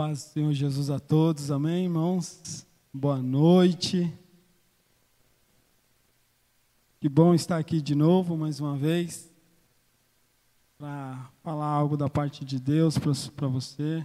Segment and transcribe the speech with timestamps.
[0.00, 2.66] paz do Senhor Jesus a todos, amém, irmãos?
[2.90, 4.10] Boa noite.
[6.98, 9.30] Que bom estar aqui de novo, mais uma vez,
[10.78, 14.02] para falar algo da parte de Deus para você.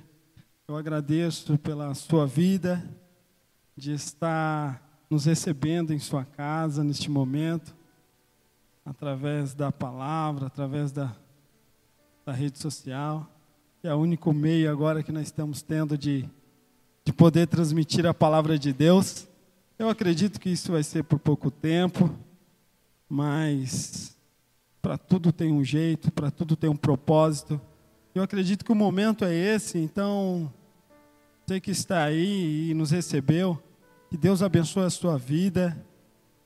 [0.68, 2.84] Eu agradeço pela sua vida,
[3.74, 7.74] de estar nos recebendo em sua casa neste momento,
[8.84, 11.16] através da palavra, através da,
[12.26, 13.32] da rede social
[13.86, 16.28] que é o único meio agora que nós estamos tendo de,
[17.04, 19.28] de poder transmitir a palavra de Deus.
[19.78, 22.10] Eu acredito que isso vai ser por pouco tempo,
[23.08, 24.18] mas
[24.82, 27.62] para tudo tem um jeito, para tudo tem um propósito.
[28.16, 30.52] Eu acredito que o momento é esse, então,
[31.46, 33.62] você que está aí e nos recebeu,
[34.10, 35.78] que Deus abençoe a sua vida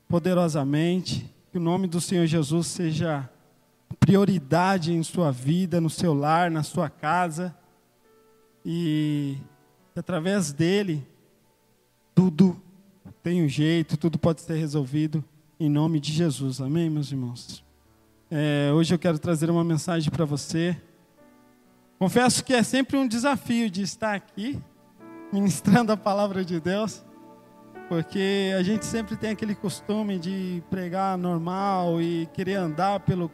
[0.06, 3.26] poderosamente, que o nome do Senhor Jesus seja
[3.98, 7.54] prioridade em sua vida, no seu lar, na sua casa.
[8.64, 9.36] E
[9.96, 11.06] através dele,
[12.14, 12.60] tudo
[13.22, 15.24] tem um jeito, tudo pode ser resolvido
[15.58, 16.60] em nome de Jesus.
[16.60, 17.64] Amém, meus irmãos?
[18.30, 20.76] É, hoje eu quero trazer uma mensagem para você.
[21.98, 24.58] Confesso que é sempre um desafio de estar aqui,
[25.30, 27.04] ministrando a palavra de Deus,
[27.88, 33.30] porque a gente sempre tem aquele costume de pregar normal e querer andar pelo,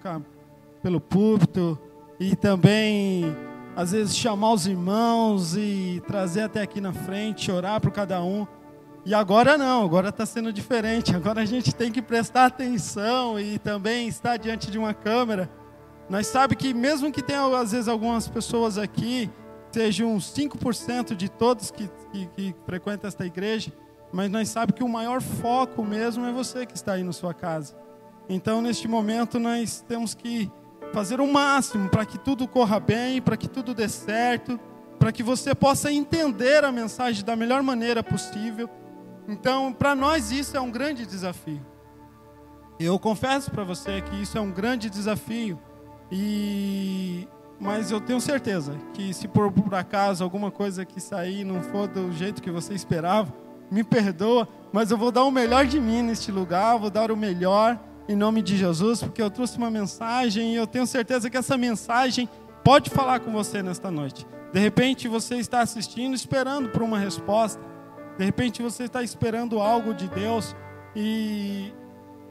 [0.86, 1.76] pelo púlpito
[2.20, 3.36] e também
[3.74, 8.46] às vezes chamar os irmãos e trazer até aqui na frente, orar por cada um.
[9.04, 11.14] E agora não, agora está sendo diferente.
[11.16, 15.50] Agora a gente tem que prestar atenção e também estar diante de uma câmera.
[16.08, 19.28] Nós sabemos que mesmo que tenha às vezes algumas pessoas aqui,
[19.72, 23.72] sejam 5% de todos que, que, que frequentam esta igreja,
[24.12, 27.34] mas nós sabemos que o maior foco mesmo é você que está aí na sua
[27.34, 27.74] casa.
[28.28, 30.50] Então, neste momento, nós temos que
[30.92, 34.58] fazer o máximo para que tudo corra bem, para que tudo dê certo,
[34.98, 38.68] para que você possa entender a mensagem da melhor maneira possível.
[39.28, 41.64] Então, para nós isso é um grande desafio.
[42.78, 45.58] Eu confesso para você que isso é um grande desafio.
[46.10, 47.26] E
[47.58, 51.88] mas eu tenho certeza que se por, por acaso alguma coisa que sair não for
[51.88, 53.32] do jeito que você esperava,
[53.70, 57.16] me perdoa, mas eu vou dar o melhor de mim neste lugar, vou dar o
[57.16, 57.78] melhor
[58.08, 61.56] em nome de Jesus, porque eu trouxe uma mensagem e eu tenho certeza que essa
[61.56, 62.28] mensagem
[62.62, 64.26] pode falar com você nesta noite.
[64.52, 67.60] De repente você está assistindo, esperando por uma resposta.
[68.16, 70.56] De repente você está esperando algo de Deus
[70.94, 71.72] e,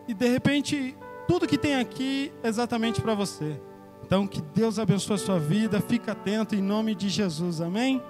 [0.08, 0.96] e de repente
[1.28, 3.60] tudo que tem aqui é exatamente para você.
[4.04, 7.62] Então que Deus abençoe a sua vida, fica atento em nome de Jesus.
[7.62, 8.02] Amém?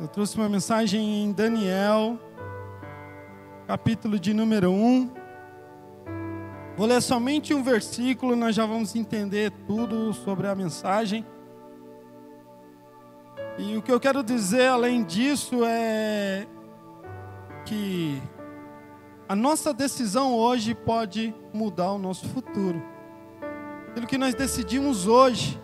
[0.00, 2.18] Eu trouxe uma mensagem em Daniel,
[3.66, 5.23] capítulo de número 1.
[6.76, 11.24] Vou ler somente um versículo, nós já vamos entender tudo sobre a mensagem.
[13.56, 16.48] E o que eu quero dizer além disso é
[17.64, 18.20] que
[19.28, 22.82] a nossa decisão hoje pode mudar o nosso futuro.
[23.90, 25.62] Aquilo que nós decidimos hoje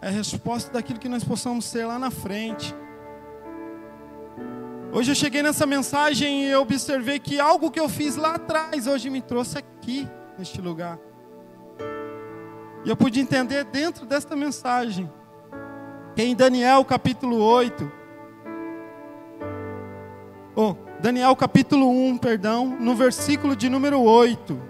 [0.00, 2.74] é resposta daquilo que nós possamos ser lá na frente.
[4.92, 8.86] Hoje eu cheguei nessa mensagem e eu observei que algo que eu fiz lá atrás
[8.86, 10.08] hoje me trouxe aqui,
[10.38, 10.98] neste lugar.
[12.84, 15.10] E eu pude entender dentro desta mensagem,
[16.14, 17.92] que em Daniel capítulo 8,
[20.54, 24.62] oh, Daniel capítulo 1, perdão, no versículo de número 8.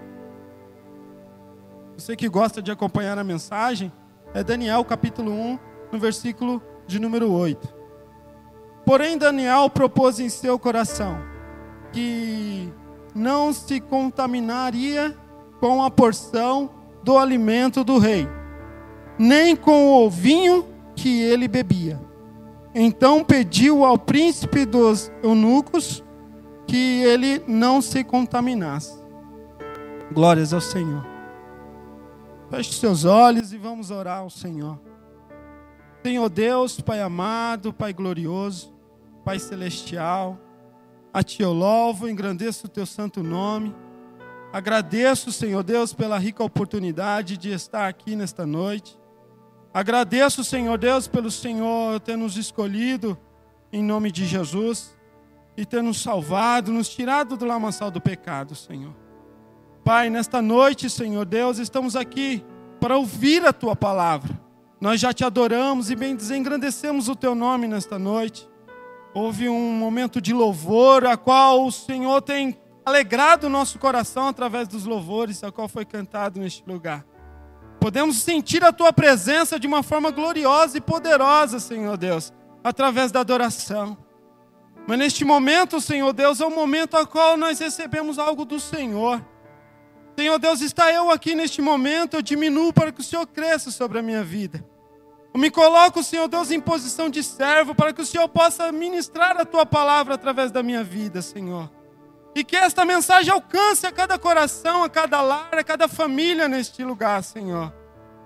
[1.95, 3.91] Você que gosta de acompanhar a mensagem,
[4.33, 5.59] é Daniel capítulo 1,
[5.91, 7.76] no versículo de número 8.
[8.87, 11.17] Porém, Daniel propôs em seu coração
[11.91, 12.71] que
[13.13, 15.13] não se contaminaria
[15.59, 16.69] com a porção
[17.03, 18.25] do alimento do rei,
[19.19, 20.65] nem com o vinho
[20.95, 21.99] que ele bebia.
[22.73, 26.01] Então pediu ao príncipe dos eunucos
[26.65, 28.97] que ele não se contaminasse.
[30.13, 31.05] Glórias ao Senhor.
[32.49, 34.79] Feche seus olhos e vamos orar ao Senhor.
[36.05, 38.76] Senhor Deus, Pai amado, Pai glorioso,
[39.27, 40.39] Pai Celestial,
[41.13, 43.75] a Ti eu louvo, engrandeço o Teu santo nome.
[44.53, 48.97] Agradeço, Senhor Deus, pela rica oportunidade de estar aqui nesta noite.
[49.73, 53.17] Agradeço, Senhor Deus, pelo Senhor ter nos escolhido
[53.73, 54.97] em nome de Jesus
[55.57, 58.95] e ter nos salvado, nos tirado do lamaçal do pecado, Senhor.
[59.83, 62.45] Pai, nesta noite, Senhor Deus, estamos aqui
[62.79, 64.39] para ouvir a Tua palavra.
[64.79, 68.47] Nós já te adoramos e bem desengrandecemos o Teu nome nesta noite.
[69.19, 72.55] Houve um momento de louvor, a qual o Senhor tem
[72.85, 77.03] alegrado o nosso coração através dos louvores, a qual foi cantado neste lugar.
[77.79, 82.31] Podemos sentir a tua presença de uma forma gloriosa e poderosa, Senhor Deus,
[82.63, 83.97] através da adoração.
[84.85, 89.25] Mas neste momento, Senhor Deus, é o momento a qual nós recebemos algo do Senhor.
[90.15, 93.97] Senhor Deus, está eu aqui neste momento, eu diminuo para que o Senhor cresça sobre
[93.97, 94.63] a minha vida.
[95.37, 99.39] Eu me coloco, Senhor Deus, em posição de servo para que o Senhor possa ministrar
[99.39, 101.69] a tua palavra através da minha vida, Senhor.
[102.33, 106.83] E que esta mensagem alcance a cada coração, a cada lar, a cada família neste
[106.83, 107.71] lugar, Senhor.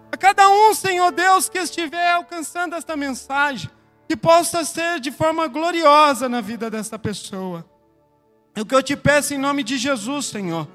[0.09, 3.69] A cada um, Senhor Deus, que estiver alcançando esta mensagem,
[4.07, 7.69] que possa ser de forma gloriosa na vida desta pessoa.
[8.55, 10.65] É o que eu te peço em nome de Jesus, Senhor.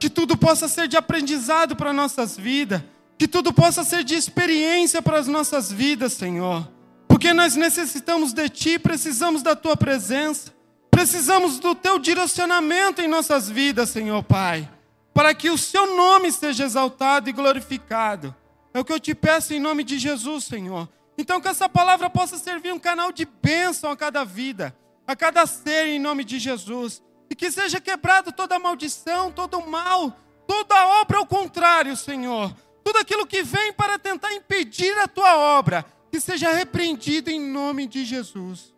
[0.00, 2.82] Que tudo possa ser de aprendizado para nossas vidas
[3.18, 6.68] que tudo possa ser de experiência para as nossas vidas, Senhor.
[7.08, 10.52] Porque nós necessitamos de Ti, precisamos da Tua presença,
[10.90, 14.68] precisamos do Teu direcionamento em nossas vidas, Senhor Pai,
[15.12, 18.34] para que o Seu nome seja exaltado e glorificado.
[18.72, 20.88] É o que eu te peço em nome de Jesus, Senhor.
[21.16, 24.76] Então, que essa palavra possa servir um canal de bênção a cada vida,
[25.06, 27.00] a cada ser, em nome de Jesus.
[27.30, 30.18] E que seja quebrado toda maldição, todo mal,
[30.48, 32.52] toda obra ao contrário, Senhor
[32.84, 37.86] tudo aquilo que vem para tentar impedir a tua obra, que seja repreendido em nome
[37.86, 38.74] de Jesus.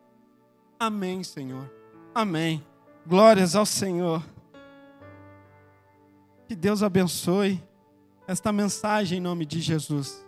[0.78, 1.68] Amém, Senhor.
[2.14, 2.64] Amém.
[3.04, 4.22] Glórias ao Senhor.
[6.46, 7.60] Que Deus abençoe
[8.28, 10.24] esta mensagem em nome de Jesus.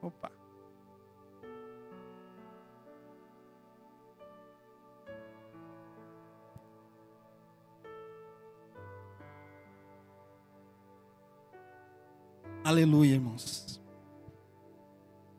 [0.00, 0.31] Opa.
[12.64, 13.80] Aleluia, irmãos.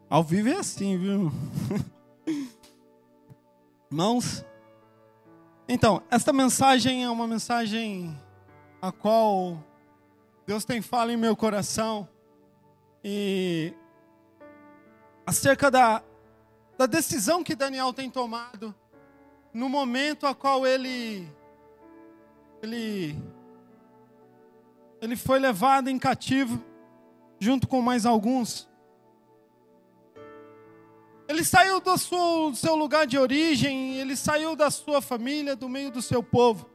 [0.10, 1.32] Ao vivo é assim, viu?
[3.90, 4.44] irmãos,
[5.70, 8.14] então, esta mensagem é uma mensagem
[8.82, 9.64] a qual
[10.46, 12.10] Deus tem falado em meu coração
[13.02, 13.74] e
[15.26, 16.04] acerca da,
[16.78, 18.76] da decisão que Daniel tem tomado
[19.54, 21.26] no momento a qual ele
[22.62, 23.16] ele
[25.00, 26.73] ele foi levado em cativo
[27.44, 28.70] junto com mais alguns.
[31.28, 36.02] Ele saiu do seu, lugar de origem, ele saiu da sua família, do meio do
[36.02, 36.70] seu povo,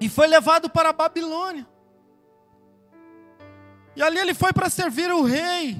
[0.00, 1.66] e foi levado para a Babilônia.
[3.94, 5.76] E ali ele foi para servir o rei.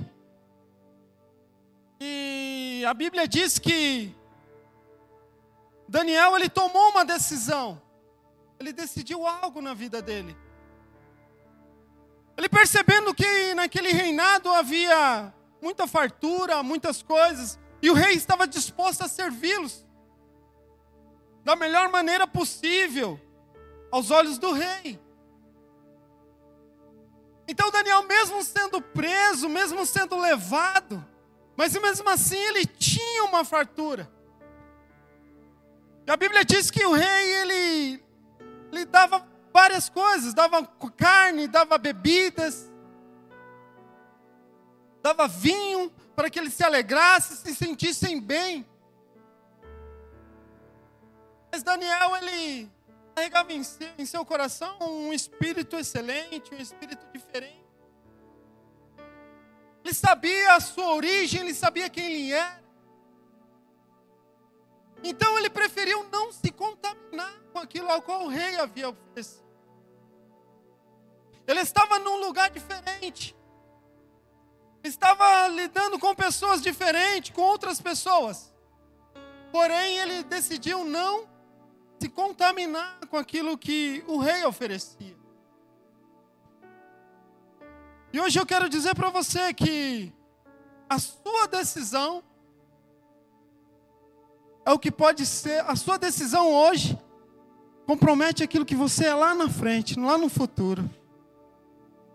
[2.00, 4.14] E a Bíblia diz que
[5.88, 7.80] Daniel ele tomou uma decisão.
[8.58, 10.36] Ele decidiu algo na vida dele.
[12.38, 19.02] Ele percebendo que naquele reinado havia muita fartura, muitas coisas, e o rei estava disposto
[19.02, 19.84] a servi-los
[21.42, 23.20] da melhor maneira possível
[23.90, 25.00] aos olhos do rei.
[27.48, 31.04] Então Daniel, mesmo sendo preso, mesmo sendo levado,
[31.56, 34.08] mas mesmo assim ele tinha uma fartura.
[36.06, 38.04] E a Bíblia diz que o rei ele
[38.70, 39.26] lhe dava
[39.58, 40.64] várias coisas, dava
[40.96, 42.70] carne, dava bebidas,
[45.02, 48.64] dava vinho para que eles se alegrassem, se sentissem bem.
[51.50, 52.70] Mas Daniel, ele
[53.16, 53.62] carregava em,
[53.98, 57.66] em seu coração um espírito excelente, um espírito diferente.
[59.84, 62.62] Ele sabia a sua origem, ele sabia quem ele era.
[65.02, 69.47] Então ele preferiu não se contaminar com aquilo ao qual o rei havia oferecido.
[71.48, 73.34] Ele estava num lugar diferente.
[74.84, 78.54] Estava lidando com pessoas diferentes, com outras pessoas.
[79.50, 81.26] Porém, ele decidiu não
[81.98, 85.16] se contaminar com aquilo que o rei oferecia.
[88.12, 90.12] E hoje eu quero dizer para você que
[90.86, 92.22] a sua decisão
[94.66, 96.98] é o que pode ser, a sua decisão hoje
[97.86, 100.88] compromete aquilo que você é lá na frente, lá no futuro.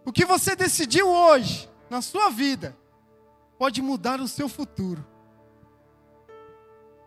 [0.05, 2.77] O que você decidiu hoje, na sua vida,
[3.57, 5.05] pode mudar o seu futuro.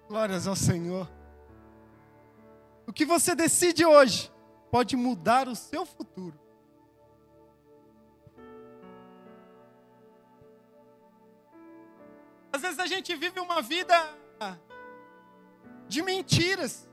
[0.08, 1.10] Glórias ao Senhor.
[2.86, 4.32] O que você decide hoje
[4.70, 6.38] pode mudar o seu futuro.
[12.52, 13.94] Às vezes a gente vive uma vida
[15.88, 16.88] de mentiras.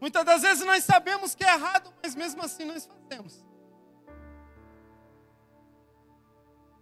[0.00, 3.45] Muitas das vezes nós sabemos que é errado, mas mesmo assim nós fazemos.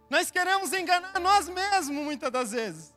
[0.09, 2.93] Nós queremos enganar nós mesmos muitas das vezes.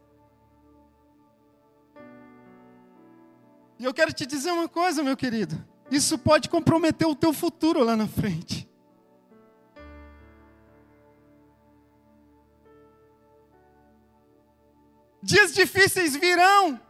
[3.79, 5.57] E eu quero te dizer uma coisa, meu querido.
[5.91, 8.69] Isso pode comprometer o teu futuro lá na frente.
[15.23, 16.81] Dias difíceis virão.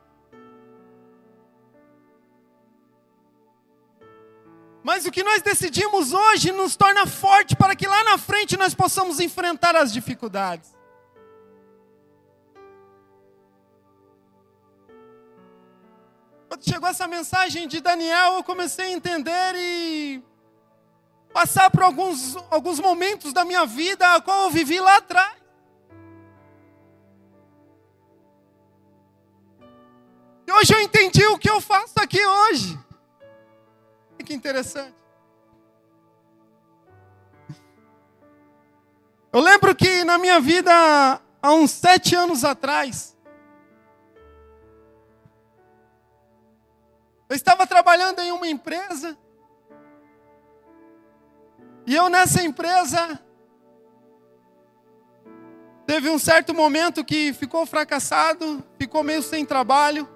[4.89, 8.73] Mas o que nós decidimos hoje nos torna forte para que lá na frente nós
[8.73, 10.75] possamos enfrentar as dificuldades.
[16.49, 20.23] Quando chegou essa mensagem de Daniel, eu comecei a entender e
[21.35, 25.37] passar por alguns, alguns momentos da minha vida a qual eu vivi lá atrás.
[30.47, 32.88] E hoje eu entendi o que eu faço aqui hoje.
[34.29, 34.95] Que interessante.
[39.33, 40.71] Eu lembro que na minha vida,
[41.41, 43.17] há uns sete anos atrás,
[47.27, 49.17] eu estava trabalhando em uma empresa,
[51.87, 53.19] e eu nessa empresa,
[55.87, 60.07] teve um certo momento que ficou fracassado, ficou meio sem trabalho,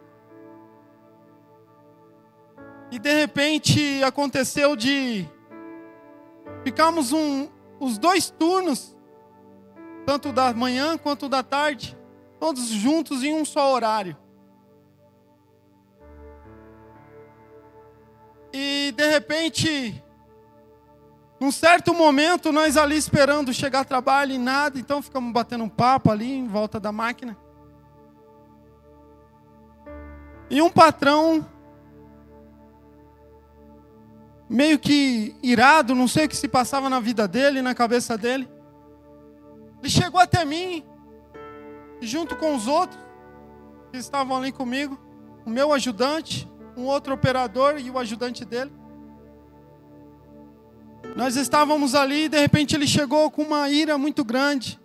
[2.93, 5.27] e de repente aconteceu de
[6.63, 7.49] ficarmos um,
[7.81, 8.95] os dois turnos,
[10.05, 11.97] tanto da manhã quanto da tarde,
[12.39, 14.15] todos juntos em um só horário.
[18.53, 20.05] E de repente,
[21.41, 26.11] num certo momento, nós ali esperando chegar trabalho e nada, então ficamos batendo um papo
[26.11, 27.39] ali em volta da máquina.
[30.51, 31.51] E um patrão
[34.53, 38.47] meio que irado, não sei o que se passava na vida dele, na cabeça dele.
[39.81, 40.85] Ele chegou até mim,
[42.03, 43.01] junto com os outros
[43.91, 45.01] que estavam ali comigo,
[45.47, 48.71] o meu ajudante, um outro operador e o ajudante dele.
[51.17, 54.79] Nós estávamos ali e de repente ele chegou com uma ira muito grande,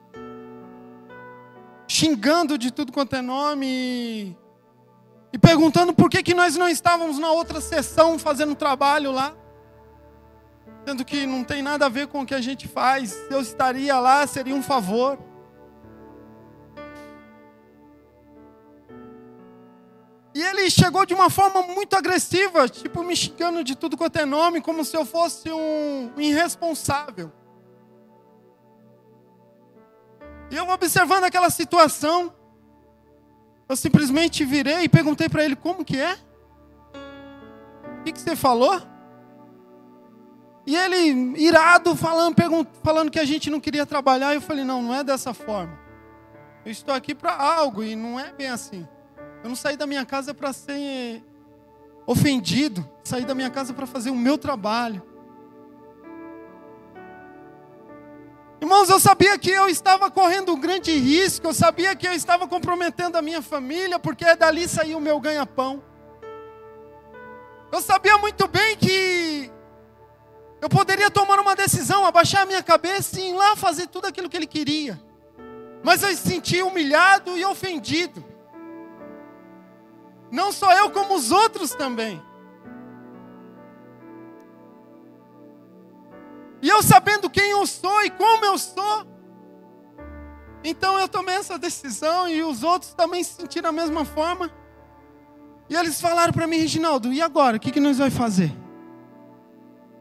[1.90, 4.38] xingando de tudo quanto é nome e,
[5.34, 9.36] e perguntando por que, que nós não estávamos na outra sessão fazendo trabalho lá
[10.88, 13.14] sendo que não tem nada a ver com o que a gente faz.
[13.30, 15.20] Eu estaria lá, seria um favor.
[20.34, 24.24] E ele chegou de uma forma muito agressiva, tipo me xingando de tudo quanto é
[24.24, 27.34] nome, como se eu fosse um irresponsável.
[30.50, 32.34] E eu observando aquela situação,
[33.68, 36.18] eu simplesmente virei e perguntei para ele: como que é?
[38.00, 38.97] O que, que você falou?
[40.68, 42.36] E ele, irado, falando,
[42.84, 45.80] falando que a gente não queria trabalhar, eu falei: não, não é dessa forma.
[46.66, 48.86] Eu estou aqui para algo e não é bem assim.
[49.42, 51.24] Eu não saí da minha casa para ser
[52.06, 55.02] ofendido, saí da minha casa para fazer o meu trabalho.
[58.60, 62.46] Irmãos, eu sabia que eu estava correndo um grande risco, eu sabia que eu estava
[62.46, 65.82] comprometendo a minha família, porque dali saía o meu ganha-pão.
[67.72, 69.50] Eu sabia muito bem que
[70.60, 74.30] eu poderia tomar uma decisão, abaixar a minha cabeça e ir lá fazer tudo aquilo
[74.30, 75.00] que ele queria.
[75.84, 78.26] Mas eu me senti humilhado e ofendido.
[80.32, 82.22] Não só eu, como os outros também.
[86.62, 89.08] E eu sabendo quem eu sou e como eu sou.
[90.64, 94.52] Então eu tomei essa decisão e os outros também se sentiram da mesma forma.
[95.70, 97.58] E eles falaram para mim, Reginaldo, e agora?
[97.58, 98.52] O que, que nós vamos fazer?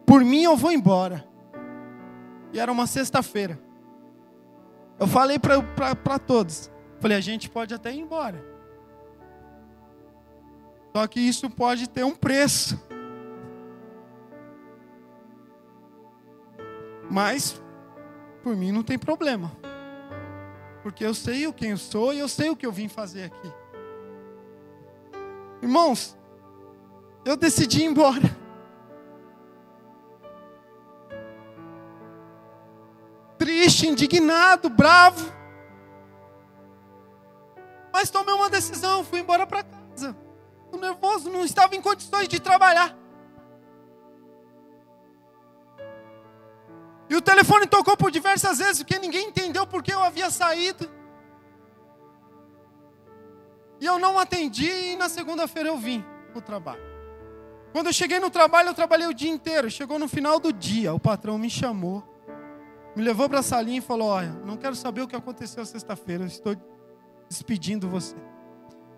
[0.07, 1.27] Por mim eu vou embora.
[2.53, 3.61] E era uma sexta-feira.
[4.99, 6.71] Eu falei para todos.
[7.01, 8.43] Falei, a gente pode até ir embora.
[10.95, 12.81] Só que isso pode ter um preço.
[17.11, 17.61] Mas,
[18.43, 19.53] por mim não tem problema.
[20.83, 23.25] Porque eu sei o quem eu sou e eu sei o que eu vim fazer
[23.25, 23.53] aqui.
[25.61, 26.17] Irmãos,
[27.25, 28.46] eu decidi ir embora.
[33.85, 35.33] Indignado, bravo.
[37.93, 40.17] Mas tomei uma decisão, fui embora para casa.
[40.65, 42.97] Estou nervoso, não estava em condições de trabalhar.
[47.09, 50.91] E o telefone tocou por diversas vezes, porque ninguém entendeu porque eu havia saído.
[53.81, 56.83] E eu não atendi, e na segunda-feira eu vim para o trabalho.
[57.73, 59.71] Quando eu cheguei no trabalho, eu trabalhei o dia inteiro.
[59.71, 62.16] Chegou no final do dia, o patrão me chamou
[62.97, 66.25] me levou para a salinha e falou: Olha, não quero saber o que aconteceu sexta-feira,
[66.25, 66.57] estou
[67.29, 68.17] despedindo você,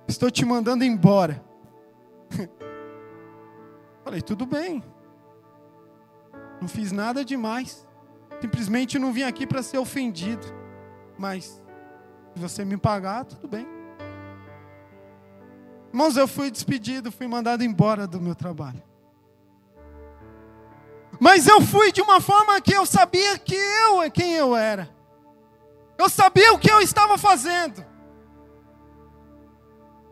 [0.07, 1.45] estou te mandando embora.
[4.05, 4.83] Falei: Tudo bem,
[6.61, 7.85] não fiz nada demais,
[8.41, 10.47] simplesmente não vim aqui para ser ofendido,
[11.19, 11.61] mas
[12.33, 13.67] se você me pagar, tudo bem.
[15.93, 18.83] Irmãos, eu fui despedido, fui mandado embora do meu trabalho.
[21.21, 24.89] Mas eu fui de uma forma que eu sabia que eu é quem eu era.
[25.99, 27.85] Eu sabia o que eu estava fazendo.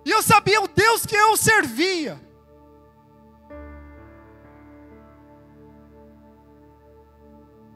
[0.05, 2.21] E eu sabia o Deus que eu servia.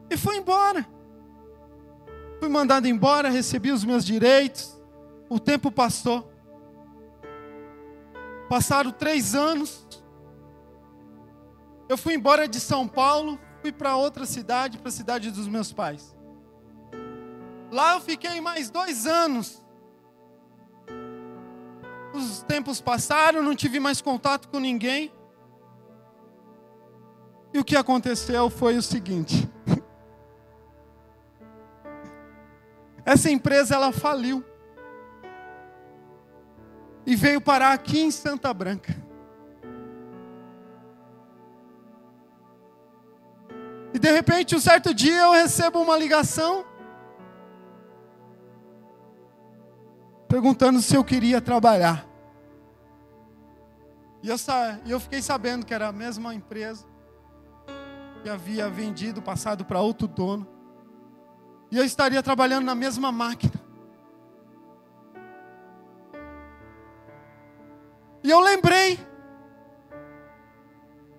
[0.09, 0.85] E fui embora.
[2.39, 4.77] Fui mandado embora, recebi os meus direitos.
[5.29, 6.29] O tempo passou.
[8.49, 9.87] Passaram três anos.
[11.91, 15.73] Eu fui embora de São Paulo, fui para outra cidade, para a cidade dos meus
[15.73, 16.15] pais.
[17.69, 19.61] Lá eu fiquei mais dois anos.
[22.13, 25.13] Os tempos passaram, não tive mais contato com ninguém.
[27.53, 29.49] E o que aconteceu foi o seguinte:
[33.03, 34.41] essa empresa ela faliu
[37.05, 39.00] e veio parar aqui em Santa Branca.
[43.93, 46.65] E de repente, um certo dia eu recebo uma ligação
[50.27, 52.07] perguntando se eu queria trabalhar.
[54.23, 54.37] E eu,
[54.85, 56.85] eu fiquei sabendo que era a mesma empresa
[58.23, 60.47] que havia vendido, passado para outro dono.
[61.69, 63.53] E eu estaria trabalhando na mesma máquina.
[68.23, 68.99] E eu lembrei.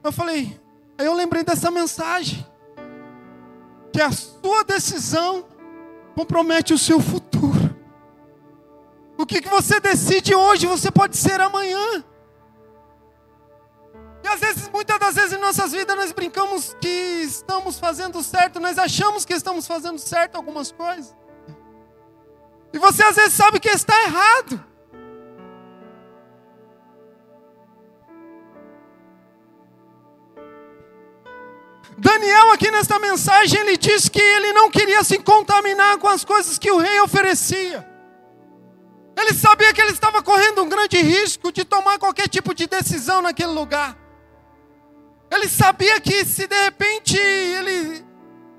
[0.02, 0.60] Eu falei,
[0.96, 2.46] eu lembrei dessa mensagem.
[3.92, 5.44] Que a sua decisão
[6.14, 7.76] compromete o seu futuro.
[9.18, 12.04] O que, você decide hoje, você pode ser amanhã.
[14.24, 18.60] E às vezes, muitas das vezes em nossas vidas, nós brincamos que estamos fazendo certo,
[18.60, 21.14] nós achamos que estamos fazendo certo algumas coisas.
[22.72, 24.71] E você às vezes sabe que está errado.
[32.02, 36.58] Daniel, aqui nesta mensagem, ele diz que ele não queria se contaminar com as coisas
[36.58, 37.86] que o rei oferecia.
[39.16, 43.22] Ele sabia que ele estava correndo um grande risco de tomar qualquer tipo de decisão
[43.22, 43.96] naquele lugar.
[45.30, 48.04] Ele sabia que se de repente ele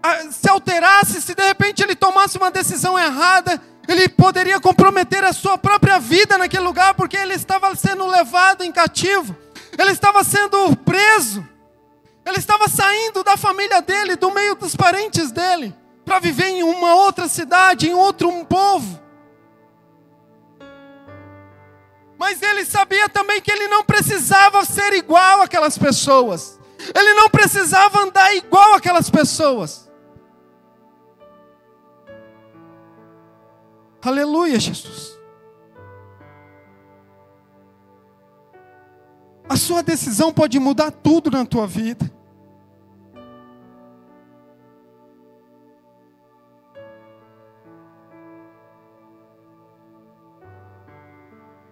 [0.01, 5.33] ah, se alterasse, se de repente ele tomasse uma decisão errada, ele poderia comprometer a
[5.33, 9.35] sua própria vida naquele lugar, porque ele estava sendo levado em cativo,
[9.77, 11.45] ele estava sendo preso,
[12.25, 16.95] ele estava saindo da família dele, do meio dos parentes dele, para viver em uma
[16.95, 19.01] outra cidade, em outro povo.
[22.17, 26.59] Mas ele sabia também que ele não precisava ser igual aquelas pessoas.
[26.95, 29.91] Ele não precisava andar igual aquelas pessoas.
[34.01, 35.17] Aleluia, Jesus.
[39.47, 42.09] A sua decisão pode mudar tudo na tua vida.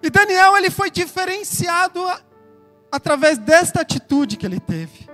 [0.03, 1.99] E Daniel ele foi diferenciado
[2.91, 5.09] através desta atitude que ele teve.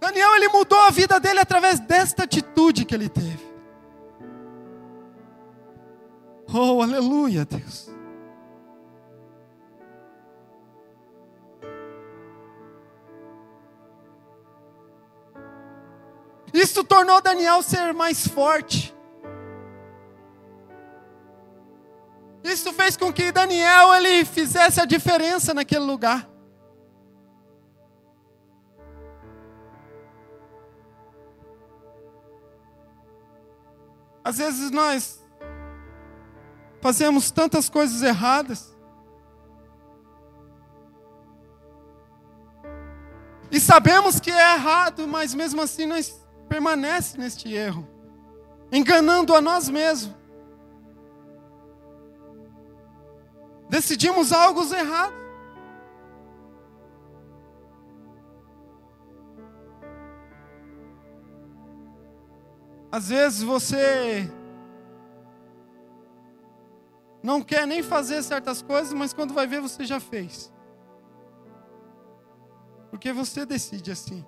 [0.00, 3.50] Daniel ele mudou a vida dele através desta atitude que ele teve.
[6.52, 7.99] Oh, aleluia, Deus.
[16.62, 18.94] Isso tornou Daniel ser mais forte.
[22.44, 26.28] Isso fez com que Daniel ele fizesse a diferença naquele lugar.
[34.22, 35.24] Às vezes nós
[36.82, 38.76] fazemos tantas coisas erradas.
[43.50, 46.19] E sabemos que é errado, mas mesmo assim nós
[46.50, 47.88] permanecemos neste erro,
[48.70, 50.20] enganando a nós mesmos.
[53.70, 55.14] decidimos algo errado.
[62.92, 64.28] Às vezes você
[67.22, 70.52] não quer nem fazer certas coisas, mas quando vai ver você já fez.
[72.90, 74.26] Porque você decide assim.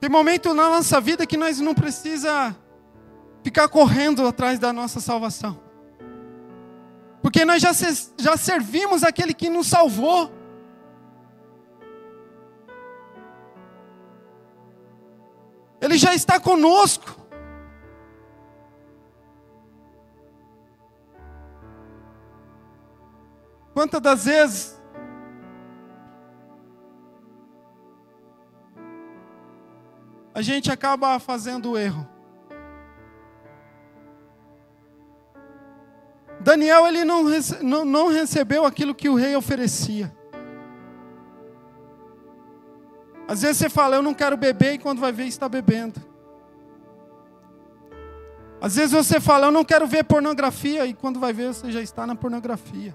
[0.00, 2.56] Tem momento na nossa vida que nós não precisa
[3.42, 5.60] ficar correndo atrás da nossa salvação.
[7.20, 7.72] Porque nós já,
[8.16, 10.32] já servimos aquele que nos salvou.
[15.80, 17.16] Ele já está conosco.
[23.74, 24.77] Quantas das vezes
[30.38, 32.06] a gente acaba fazendo o erro?
[36.38, 40.16] Daniel ele não, rece não, não recebeu aquilo que o rei oferecia.
[43.26, 46.00] Às vezes você fala, eu não quero beber, e quando vai ver, está bebendo.
[48.60, 51.82] Às vezes você fala, eu não quero ver pornografia, e quando vai ver, você já
[51.82, 52.94] está na pornografia.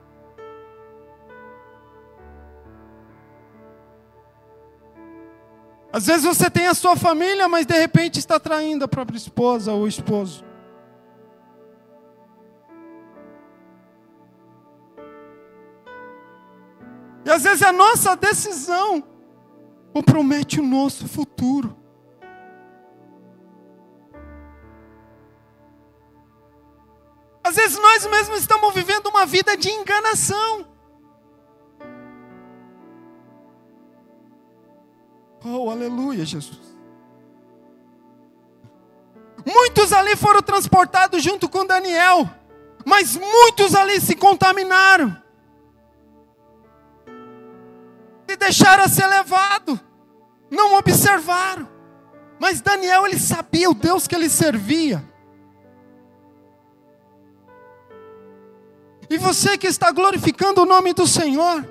[5.93, 9.71] Às vezes você tem a sua família, mas de repente está traindo a própria esposa
[9.71, 10.43] ou esposo.
[17.23, 19.03] E às vezes a nossa decisão
[19.93, 21.77] compromete o nosso futuro.
[27.43, 30.72] Às vezes nós mesmos estamos vivendo uma vida de enganação.
[35.45, 36.73] Oh, aleluia, Jesus.
[39.45, 42.29] Muitos ali foram transportados junto com Daniel,
[42.86, 45.15] mas muitos ali se contaminaram.
[48.29, 49.79] Se deixaram ser levado,
[50.49, 51.67] não observaram.
[52.39, 55.03] Mas Daniel ele sabia o Deus que ele servia.
[59.10, 61.67] E você que está glorificando o nome do Senhor,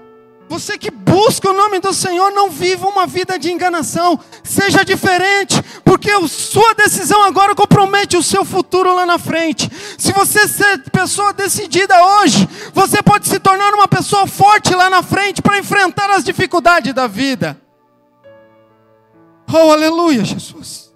[0.52, 4.20] você que busca o nome do Senhor, não viva uma vida de enganação.
[4.44, 9.70] Seja diferente, porque sua decisão agora compromete o seu futuro lá na frente.
[9.96, 15.02] Se você ser pessoa decidida hoje, você pode se tornar uma pessoa forte lá na
[15.02, 17.58] frente para enfrentar as dificuldades da vida.
[19.50, 20.92] Oh, aleluia, Jesus.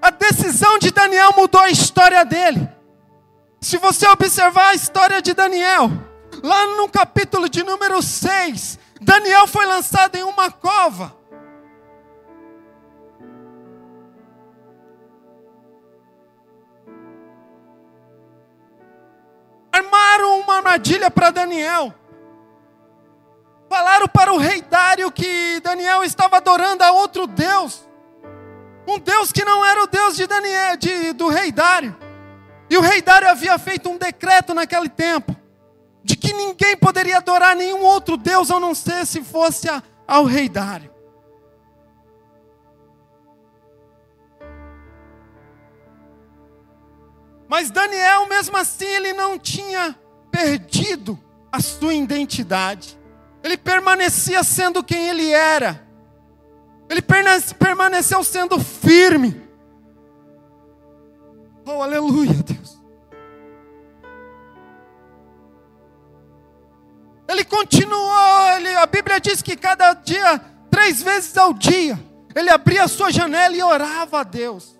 [0.00, 2.68] A decisão de Daniel mudou a história dele.
[3.60, 6.09] Se você observar a história de Daniel,
[6.42, 11.16] lá no capítulo de número 6, Daniel foi lançado em uma cova.
[19.72, 21.94] Armaram uma armadilha para Daniel.
[23.68, 27.88] Falaram para o rei Dário que Daniel estava adorando a outro Deus.
[28.86, 31.96] Um Deus que não era o Deus de Daniel, de, do rei Dário.
[32.68, 35.40] E o rei Dário havia feito um decreto naquele tempo
[36.02, 40.24] de que ninguém poderia adorar nenhum outro Deus a não ser se fosse a, ao
[40.24, 40.90] rei Dário.
[47.48, 49.98] Mas Daniel, mesmo assim, ele não tinha
[50.30, 51.18] perdido
[51.50, 52.96] a sua identidade.
[53.42, 55.84] Ele permanecia sendo quem ele era.
[56.88, 59.42] Ele permaneceu sendo firme.
[61.66, 62.79] Oh, aleluia, Deus.
[67.30, 71.96] Ele continuou, ele, a Bíblia diz que cada dia, três vezes ao dia,
[72.34, 74.76] ele abria a sua janela e orava a Deus.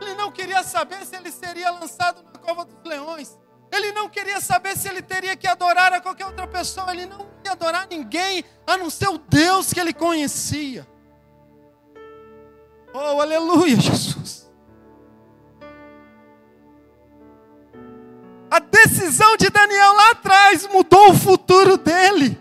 [0.00, 3.38] Ele não queria saber se ele seria lançado na cova dos leões.
[3.70, 6.90] Ele não queria saber se ele teria que adorar a qualquer outra pessoa.
[6.90, 10.88] Ele não ia adorar ninguém a não ser o Deus que ele conhecia.
[12.94, 14.50] Oh, aleluia, Jesus.
[19.12, 22.40] Decisão de Daniel lá atrás mudou o futuro dele.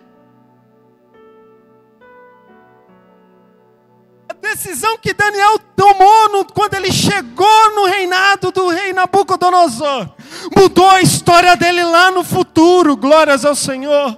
[4.29, 10.09] A decisão que Daniel tomou no, quando ele chegou no reinado do rei Nabucodonosor
[10.55, 12.95] mudou a história dele lá no futuro.
[12.95, 14.17] Glórias ao Senhor.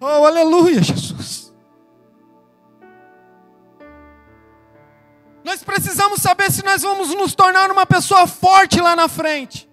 [0.00, 1.47] Oh, aleluia, Jesus.
[5.48, 9.66] Nós precisamos saber se nós vamos nos tornar uma pessoa forte lá na frente.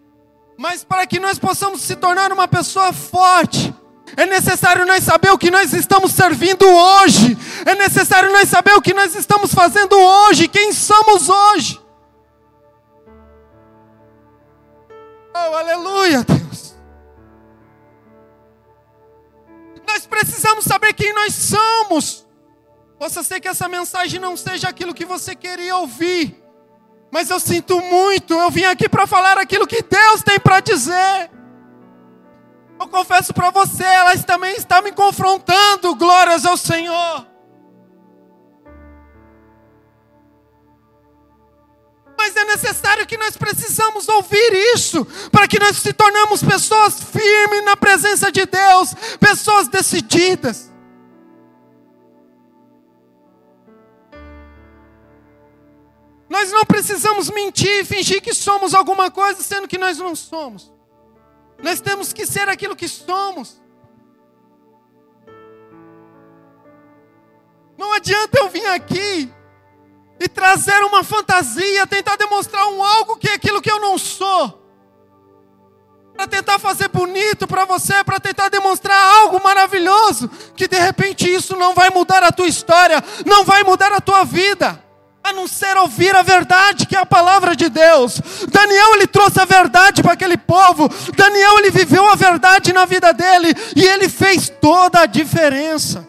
[0.58, 3.76] Mas para que nós possamos se tornar uma pessoa forte,
[4.16, 7.38] é necessário nós saber o que nós estamos servindo hoje.
[7.66, 11.78] É necessário nós saber o que nós estamos fazendo hoje, quem somos hoje.
[15.34, 16.74] Oh, aleluia, Deus.
[19.86, 22.25] Nós precisamos saber quem nós somos.
[22.98, 26.42] Possa ser que essa mensagem não seja aquilo que você queria ouvir,
[27.12, 31.30] mas eu sinto muito, eu vim aqui para falar aquilo que Deus tem para dizer.
[32.80, 37.28] Eu confesso para você, ela também está me confrontando, glórias ao Senhor.
[42.18, 47.02] Mas é é necessário que nós precisamos ouvir isso, para que nós se tornamos pessoas
[47.02, 50.72] firmes na presença de Deus, pessoas decididas.
[56.36, 60.70] Nós não precisamos mentir, fingir que somos alguma coisa, sendo que nós não somos.
[61.64, 63.62] Nós temos que ser aquilo que somos.
[67.78, 69.32] Não adianta eu vir aqui
[70.20, 74.62] e trazer uma fantasia, tentar demonstrar um algo que é aquilo que eu não sou.
[76.14, 81.56] Para tentar fazer bonito para você, para tentar demonstrar algo maravilhoso, que de repente isso
[81.56, 84.84] não vai mudar a tua história, não vai mudar a tua vida
[85.26, 88.22] a não ser ouvir a verdade, que é a palavra de Deus.
[88.48, 90.88] Daniel ele trouxe a verdade para aquele povo.
[91.16, 96.08] Daniel ele viveu a verdade na vida dele e ele fez toda a diferença.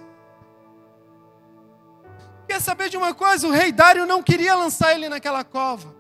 [2.47, 3.49] Quer saber de uma coisa?
[3.49, 5.95] O rei Dário não queria lançar ele naquela cova,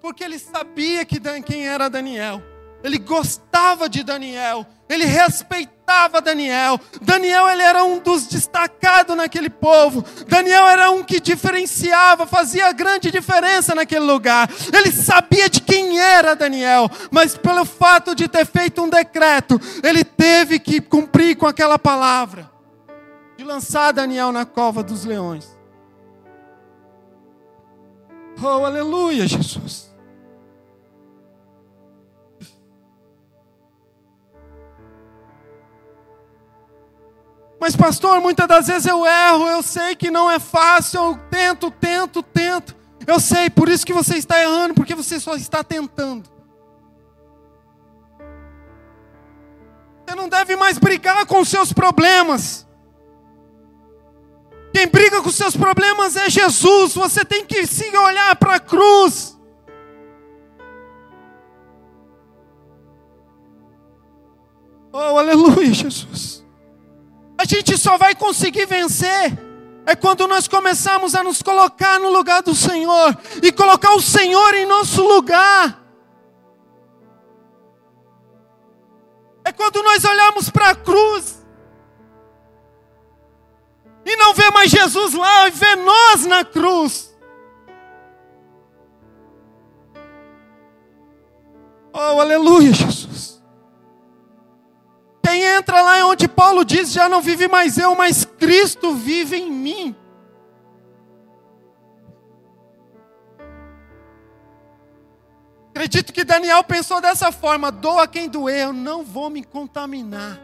[0.00, 2.42] porque ele sabia que quem era Daniel.
[2.86, 6.78] Ele gostava de Daniel, ele respeitava Daniel.
[7.02, 10.04] Daniel ele era um dos destacados naquele povo.
[10.28, 14.48] Daniel era um que diferenciava, fazia grande diferença naquele lugar.
[14.72, 20.04] Ele sabia de quem era Daniel, mas pelo fato de ter feito um decreto, ele
[20.04, 22.48] teve que cumprir com aquela palavra
[23.36, 25.58] de lançar Daniel na cova dos leões.
[28.40, 29.95] Oh, aleluia, Jesus.
[37.60, 41.70] Mas, pastor, muitas das vezes eu erro, eu sei que não é fácil, eu tento,
[41.70, 42.76] tento, tento.
[43.06, 46.28] Eu sei, por isso que você está errando, porque você só está tentando.
[50.06, 52.66] Você não deve mais brigar com os seus problemas.
[54.72, 56.94] Quem briga com os seus problemas é Jesus.
[56.94, 59.36] Você tem que se olhar para a cruz.
[64.92, 66.45] Oh, aleluia, Jesus.
[67.46, 69.38] Gente só vai conseguir vencer
[69.86, 74.52] é quando nós começarmos a nos colocar no lugar do Senhor e colocar o Senhor
[74.54, 75.80] em nosso lugar.
[79.44, 81.46] É quando nós olhamos para a cruz
[84.04, 87.16] e não vê mais Jesus lá e vê nós na cruz.
[91.92, 93.35] Oh, aleluia, Jesus.
[95.36, 99.52] Quem entra lá onde Paulo diz: já não vive mais eu, mas Cristo vive em
[99.52, 99.94] mim.
[105.68, 110.40] Acredito que Daniel pensou dessa forma: doa quem doer, eu não vou me contaminar.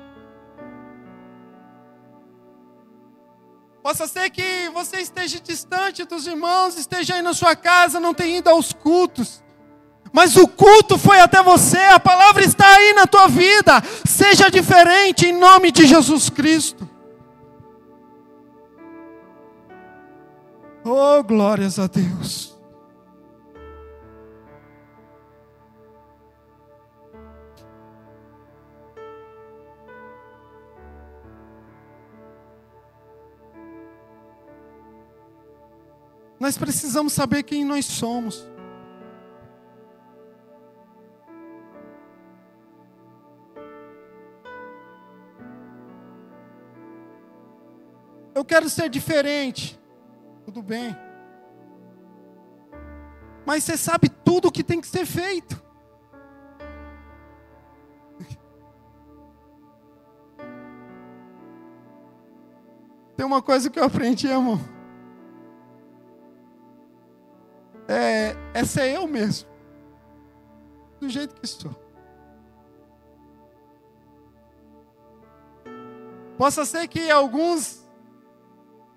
[3.83, 8.37] Possa ser que você esteja distante dos irmãos, esteja aí na sua casa, não tenha
[8.37, 9.43] ido aos cultos
[10.13, 13.83] mas o culto foi até você, a palavra está aí na tua vida.
[14.05, 16.87] Seja diferente em nome de Jesus Cristo.
[20.85, 22.53] Oh, glórias a Deus.
[36.39, 38.52] Nós precisamos saber quem nós somos.
[48.43, 49.81] Eu quero ser diferente.
[50.45, 50.97] Tudo bem.
[53.47, 55.63] Mas você sabe tudo o que tem que ser feito.
[63.17, 64.59] Tem uma coisa que eu aprendi, irmão.
[67.87, 69.49] É, é eu mesmo.
[70.99, 71.71] Do jeito que sou.
[76.37, 77.82] Possa ser que alguns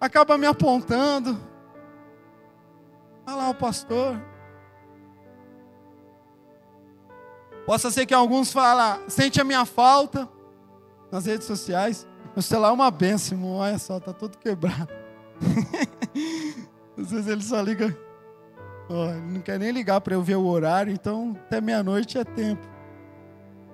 [0.06, 1.38] acaba me apontando.
[3.26, 4.22] Olha lá o pastor.
[7.66, 10.30] Possa ser que alguns falem, sente a minha falta
[11.12, 12.08] nas redes sociais.
[12.36, 13.56] Meu celular é uma benção, irmão.
[13.56, 14.94] Olha só, tá todo quebrado.
[16.98, 17.98] Às vezes ele só liga.
[18.88, 22.62] Oh, não quer nem ligar para eu ver o horário, então até meia-noite é tempo.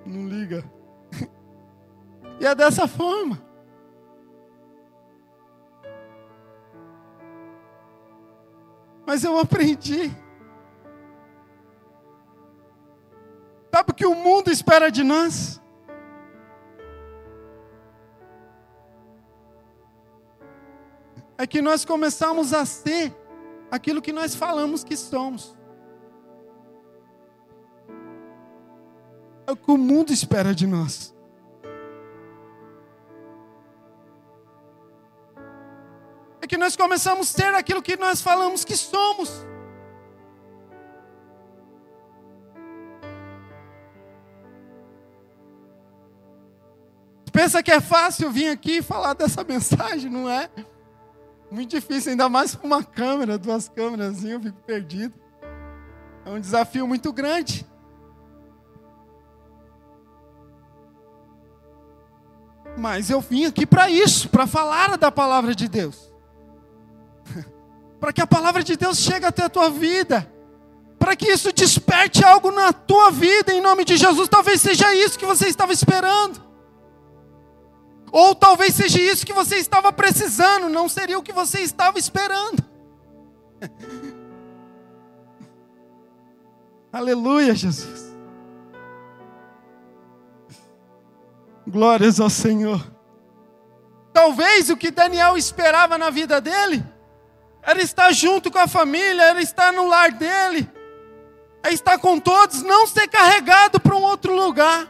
[0.06, 0.64] Não liga.
[2.40, 3.51] e é dessa forma.
[9.12, 10.10] mas eu aprendi.
[13.70, 15.60] Sabe o que o mundo espera de nós?
[21.36, 23.14] É que nós começamos a ser
[23.70, 25.54] aquilo que nós falamos que somos.
[29.46, 31.14] É o que o mundo espera de nós.
[36.42, 39.46] É que nós começamos a ser aquilo que nós falamos que somos.
[47.32, 50.50] Pensa que é fácil vir aqui e falar dessa mensagem, não é?
[51.48, 55.14] Muito difícil, ainda mais com uma câmera, duas câmeras, eu fico perdido.
[56.26, 57.64] É um desafio muito grande.
[62.76, 66.11] Mas eu vim aqui para isso, para falar da palavra de Deus.
[68.02, 70.28] Para que a palavra de Deus chegue até a tua vida.
[70.98, 74.28] Para que isso desperte algo na tua vida, em nome de Jesus.
[74.28, 76.42] Talvez seja isso que você estava esperando.
[78.10, 82.64] Ou talvez seja isso que você estava precisando, não seria o que você estava esperando.
[86.92, 88.12] Aleluia, Jesus.
[91.64, 92.84] Glórias ao Senhor.
[94.12, 96.84] Talvez o que Daniel esperava na vida dele
[97.62, 100.68] era estar junto com a família, era estar no lar dele,
[101.62, 104.88] é estar com todos, não ser carregado para um outro lugar.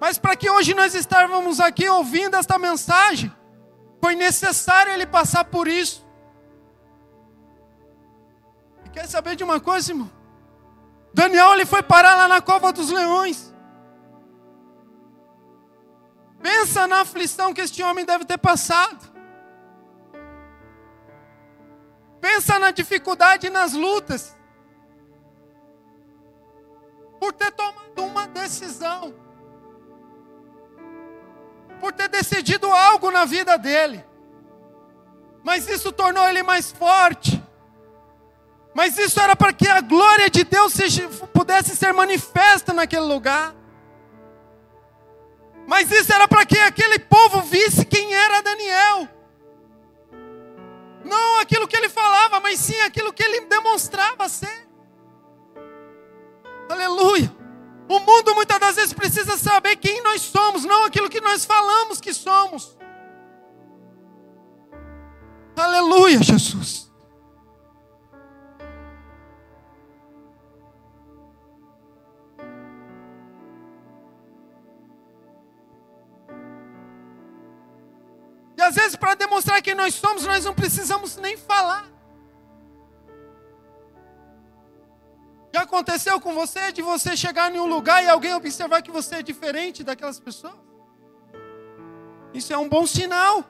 [0.00, 3.32] Mas para que hoje nós estávamos aqui ouvindo esta mensagem,
[4.00, 6.04] foi necessário ele passar por isso.
[8.84, 10.10] E quer saber de uma coisa, irmão?
[11.14, 13.51] Daniel ele foi parar lá na cova dos leões.
[16.42, 19.10] Pensa na aflição que este homem deve ter passado.
[22.20, 24.36] Pensa na dificuldade e nas lutas.
[27.20, 29.22] Por ter tomado uma decisão
[31.82, 34.04] por ter decidido algo na vida dele.
[35.42, 37.42] Mas isso tornou ele mais forte.
[38.72, 40.74] Mas isso era para que a glória de Deus
[41.34, 43.52] pudesse ser manifesta naquele lugar.
[45.66, 49.08] Mas isso era para que aquele povo visse quem era Daniel.
[51.04, 54.68] Não aquilo que ele falava, mas sim aquilo que ele demonstrava ser.
[56.68, 57.34] Aleluia.
[57.88, 62.00] O mundo muitas das vezes precisa saber quem nós somos, não aquilo que nós falamos
[62.00, 62.76] que somos.
[65.56, 66.91] Aleluia, Jesus.
[78.72, 81.84] Às vezes, para demonstrar quem nós somos, nós não precisamos nem falar.
[85.54, 89.16] Já aconteceu com você de você chegar em um lugar e alguém observar que você
[89.16, 90.54] é diferente daquelas pessoas?
[92.32, 93.44] Isso é um bom sinal.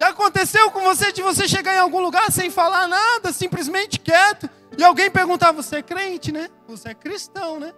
[0.00, 4.50] Já aconteceu com você de você chegar em algum lugar sem falar nada, simplesmente quieto,
[4.76, 6.50] e alguém perguntar: Você é crente, né?
[6.66, 7.72] Você é cristão, né?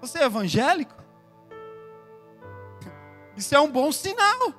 [0.00, 0.99] Você é evangélico?
[3.40, 4.52] Isso é um bom sinal.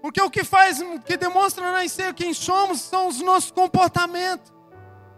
[0.00, 4.50] Porque o que faz, o que demonstra nós ser quem somos são os nossos comportamentos.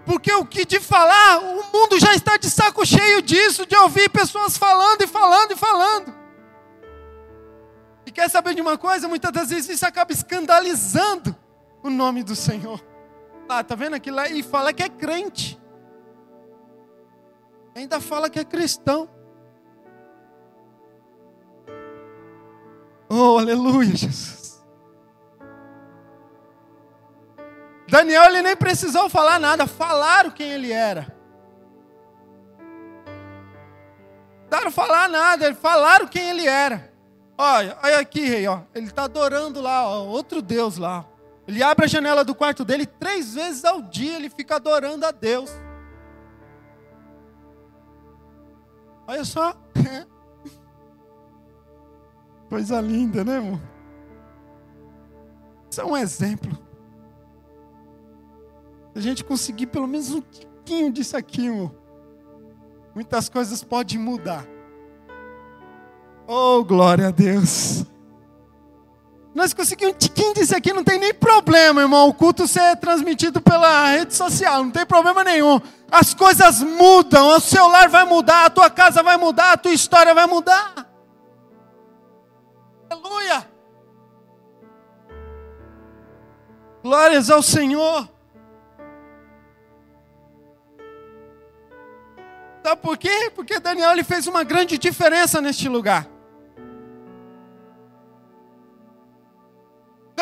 [0.05, 4.11] Porque o que de falar, o mundo já está de saco cheio disso, de ouvir
[4.11, 6.15] pessoas falando e falando e falando.
[8.05, 9.07] E quer saber de uma coisa?
[9.07, 11.35] Muitas das vezes isso acaba escandalizando
[11.81, 12.85] o nome do Senhor.
[13.49, 14.29] Ah, tá vendo aquilo lá?
[14.29, 15.57] E fala que é crente.
[17.77, 19.07] Ainda fala que é cristão.
[23.07, 24.65] Oh, aleluia, Jesus.
[27.87, 31.15] Daniel ele nem precisou falar nada, falaram quem ele era.
[34.51, 36.93] Não falar nada, falaram quem ele era.
[37.37, 38.63] Olha, olha aqui, rei, ó.
[38.75, 41.05] Ele está adorando lá, ó, outro Deus lá.
[41.47, 45.11] Ele abre a janela do quarto dele três vezes ao dia, ele fica adorando a
[45.11, 45.51] Deus.
[49.07, 49.55] Olha só.
[52.49, 53.61] Coisa linda, né, irmão?
[55.71, 56.57] Isso é um exemplo.
[58.93, 61.75] Se a gente conseguir pelo menos um tiquinho disso aqui, irmão,
[62.95, 64.47] muitas coisas podem mudar.
[66.27, 67.85] Oh, glória a Deus.
[69.37, 72.09] Nós conseguimos um tiquinho disso aqui, não tem nem problema, irmão.
[72.09, 75.61] O culto ser transmitido pela rede social, não tem problema nenhum.
[75.91, 79.73] As coisas mudam, o seu lar vai mudar, a tua casa vai mudar, a tua
[79.73, 80.73] história vai mudar.
[82.89, 83.47] Aleluia.
[86.83, 88.09] Glórias ao Senhor.
[92.65, 93.31] Sabe por quê?
[93.35, 96.16] Porque Daniel ele fez uma grande diferença neste lugar.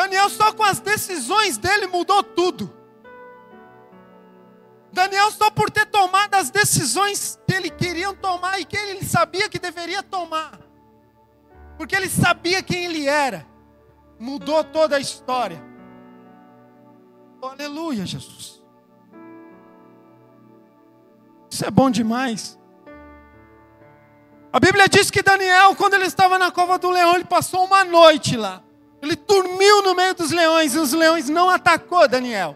[0.05, 2.71] Daniel, só com as decisões dele, mudou tudo.
[4.91, 9.49] Daniel, só por ter tomado as decisões que ele queria tomar e que ele sabia
[9.49, 10.59] que deveria tomar,
[11.75, 13.47] porque ele sabia quem ele era,
[14.19, 15.61] mudou toda a história.
[17.41, 18.63] Aleluia, Jesus.
[21.49, 22.59] Isso é bom demais.
[24.53, 27.83] A Bíblia diz que Daniel, quando ele estava na cova do leão, ele passou uma
[27.83, 28.64] noite lá.
[29.01, 32.55] Ele dormiu no meio dos leões e os leões não atacou Daniel.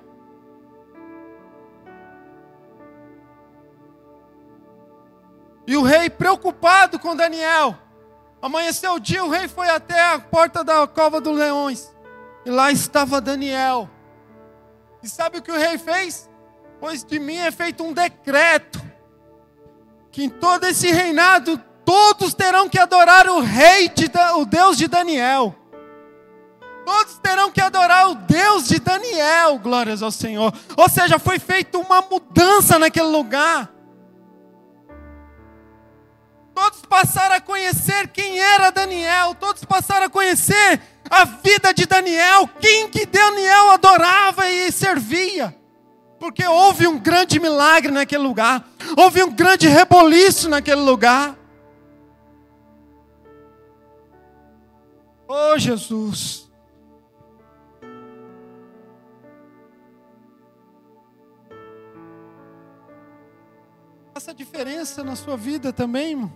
[5.68, 7.78] E o rei, preocupado com Daniel,
[8.42, 11.94] amanheceu o dia, o rei foi até a porta da cova dos leões.
[12.44, 13.88] E lá estava Daniel.
[15.04, 16.28] E sabe o que o rei fez?
[16.80, 18.82] Pois de mim é feito um decreto
[20.12, 24.88] que em todo esse reinado todos terão que adorar o rei, de, o Deus de
[24.88, 25.56] Daniel.
[26.90, 30.52] Todos terão que adorar o Deus de Daniel, glórias ao Senhor.
[30.76, 33.72] Ou seja, foi feita uma mudança naquele lugar.
[36.52, 42.50] Todos passaram a conhecer quem era Daniel, todos passaram a conhecer a vida de Daniel,
[42.60, 45.56] quem que Daniel adorava e servia.
[46.20, 48.68] Porque houve um grande milagre naquele lugar,
[48.98, 51.38] houve um grande reboliço naquele lugar.
[55.28, 56.49] Oh Jesus,
[64.30, 66.32] Faça diferença na sua vida também, irmão.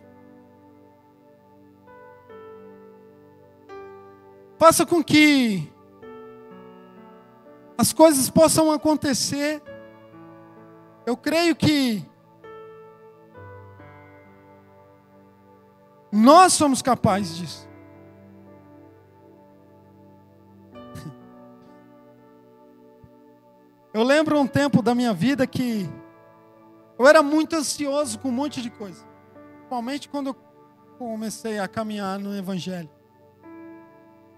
[4.58, 5.72] Faça com que
[7.78, 9.62] as coisas possam acontecer.
[11.06, 12.04] Eu creio que
[16.12, 17.70] nós somos capazes disso.
[23.94, 25.88] Eu lembro um tempo da minha vida que
[26.98, 29.04] eu era muito ansioso com um monte de coisa.
[29.56, 30.36] Principalmente quando eu
[30.98, 32.90] comecei a caminhar no Evangelho.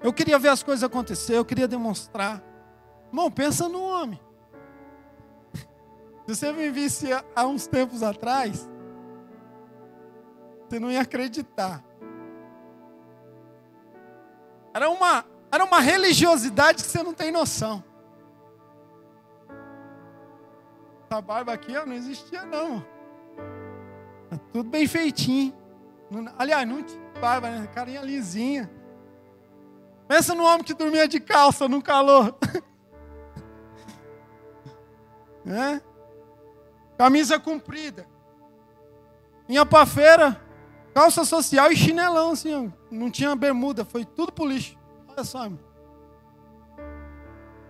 [0.01, 2.43] Eu queria ver as coisas acontecer, eu queria demonstrar.
[3.07, 4.19] Irmão, pensa no homem.
[6.25, 8.67] Se você me visse há uns tempos atrás,
[10.67, 11.83] você não ia acreditar.
[14.73, 17.83] Era uma, era uma religiosidade que você não tem noção.
[21.15, 22.85] Essa barba aqui ó, não existia, não.
[24.29, 25.55] Tá tudo bem feitinho.
[26.37, 27.69] aliás, não tinha barba, né?
[27.73, 28.69] Carinha lisinha.
[30.09, 32.37] Pensa no homem que dormia de calça no calor.
[35.47, 35.79] é?
[36.97, 38.05] Camisa comprida.
[39.47, 40.45] Ia pra feira,
[40.93, 42.69] calça social e chinelão, assim, ó.
[42.91, 44.77] Não tinha bermuda, foi tudo pro lixo.
[45.07, 45.61] Olha só, irmão.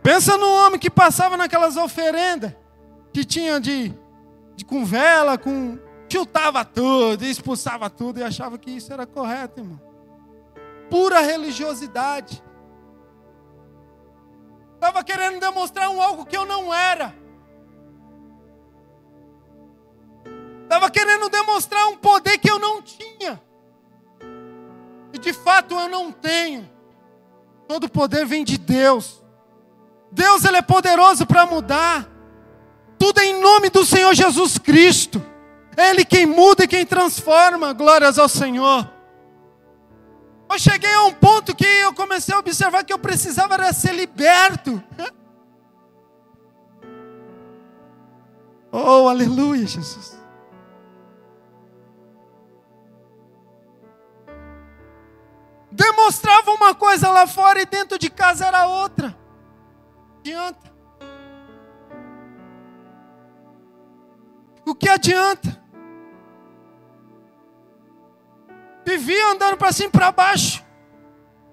[0.02, 2.65] Pensa no homem que passava naquelas oferendas
[3.16, 3.94] que tinha de,
[4.58, 5.80] de com vela, com
[6.12, 9.80] chutava tudo, expulsava tudo e achava que isso era correto, irmão.
[10.90, 12.44] Pura religiosidade.
[14.74, 17.16] Estava querendo demonstrar um algo que eu não era.
[20.64, 23.42] Estava querendo demonstrar um poder que eu não tinha.
[25.14, 26.70] E de fato eu não tenho.
[27.66, 29.24] Todo poder vem de Deus.
[30.12, 32.15] Deus ele é poderoso para mudar.
[32.98, 35.24] Tudo em nome do Senhor Jesus Cristo.
[35.78, 37.74] Ele quem muda e quem transforma.
[37.74, 38.90] Glórias ao Senhor.
[40.50, 43.94] Eu cheguei a um ponto que eu comecei a observar que eu precisava era ser
[43.94, 44.82] liberto.
[48.78, 50.20] Oh, aleluia, Jesus.
[55.72, 59.18] Demonstrava uma coisa lá fora e dentro de casa era outra.
[60.20, 60.75] Adianta.
[64.66, 65.64] O que adianta?
[68.86, 70.64] Vivia andando para cima e para baixo,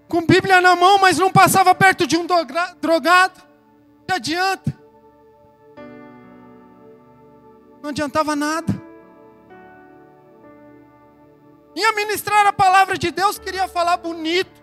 [0.09, 3.43] com Bíblia na mão, mas não passava perto de um drogado.
[4.07, 4.79] Que adianta?
[7.83, 8.73] Não adiantava nada.
[11.75, 14.62] Ia ministrar a palavra de Deus, queria falar bonito.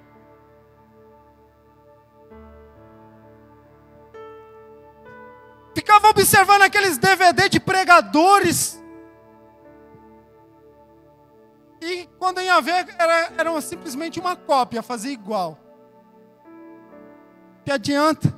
[5.80, 8.84] Ficava observando aqueles DVD de pregadores.
[11.82, 15.58] E quando ia ver, era, era simplesmente uma cópia, fazia igual.
[17.64, 18.38] Que adianta?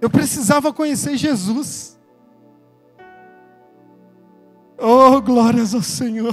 [0.00, 2.00] Eu precisava conhecer Jesus.
[4.78, 6.32] Oh, glórias ao Senhor.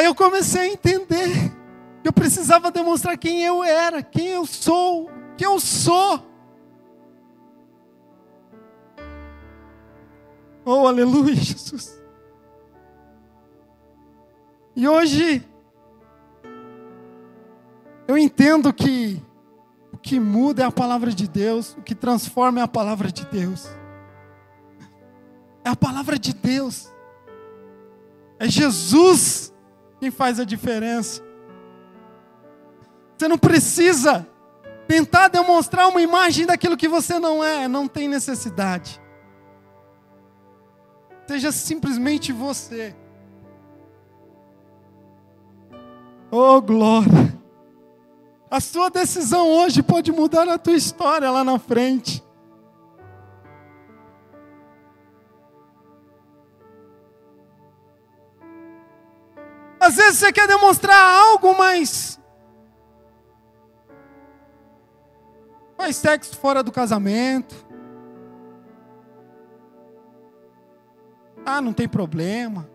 [0.00, 1.52] Aí eu comecei a entender
[2.00, 6.24] que eu precisava demonstrar quem eu era, quem eu sou, quem eu sou.
[10.64, 12.02] Oh, aleluia, Jesus.
[14.74, 15.46] E hoje
[18.08, 19.22] eu entendo que
[19.92, 23.26] o que muda é a palavra de Deus, o que transforma é a palavra de
[23.26, 23.68] Deus.
[25.62, 26.90] É a palavra de Deus.
[28.38, 29.52] É Jesus
[30.00, 31.22] quem faz a diferença.
[33.16, 34.26] Você não precisa
[34.88, 39.00] tentar demonstrar uma imagem daquilo que você não é, não tem necessidade.
[41.28, 42.96] Seja simplesmente você.
[46.30, 47.38] Oh, glória!
[48.50, 52.24] A sua decisão hoje pode mudar a tua história lá na frente.
[59.80, 62.20] Às vezes você quer demonstrar algo, mas.
[65.74, 67.54] Faz sexo fora do casamento.
[71.46, 72.68] Ah, não tem problema.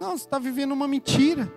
[0.00, 1.52] Não, você está vivendo uma mentira.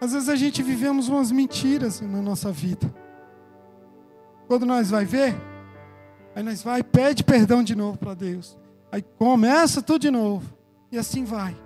[0.00, 2.92] Às vezes a gente vivemos umas mentiras na nossa vida.
[4.46, 5.34] Quando nós vai ver,
[6.36, 8.58] Aí nós vai, pede perdão de novo para Deus.
[8.92, 10.54] Aí começa tudo de novo.
[10.92, 11.56] E assim vai.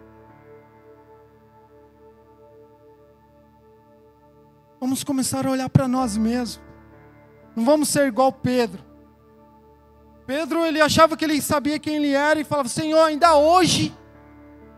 [4.78, 6.60] Vamos começar a olhar para nós mesmos.
[7.56, 8.80] Não vamos ser igual Pedro.
[10.24, 13.92] Pedro, ele achava que ele sabia quem ele era e falava: Senhor, ainda hoje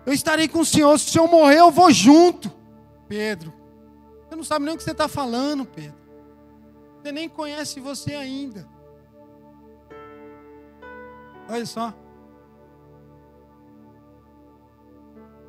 [0.06, 0.98] eu estarei com o Senhor.
[0.98, 2.50] Se o Senhor morrer, eu vou junto.
[3.06, 3.52] Pedro,
[4.26, 6.00] você não sabe nem o que você está falando, Pedro.
[7.02, 8.71] Você nem conhece você ainda.
[11.52, 11.92] Olha só.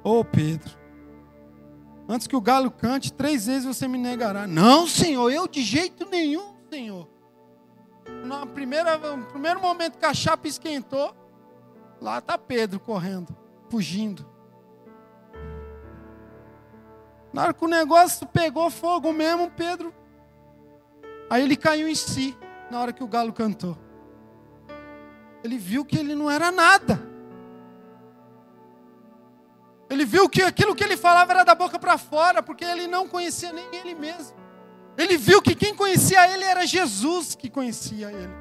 [0.03, 0.69] Ô oh, Pedro,
[2.09, 4.45] antes que o galo cante, três vezes você me negará.
[4.45, 7.07] Não, Senhor, eu de jeito nenhum, Senhor.
[8.25, 11.15] Na primeira, no primeiro momento que a chapa esquentou,
[12.01, 13.33] lá está Pedro correndo,
[13.69, 14.27] fugindo.
[17.31, 19.93] Na hora que o negócio pegou fogo mesmo, Pedro.
[21.29, 22.37] Aí ele caiu em si,
[22.69, 23.77] na hora que o galo cantou
[25.43, 27.01] ele viu que ele não era nada.
[29.89, 33.07] Ele viu que aquilo que ele falava era da boca para fora, porque ele não
[33.07, 34.35] conhecia nem ele mesmo.
[34.97, 38.33] Ele viu que quem conhecia ele era Jesus que conhecia ele.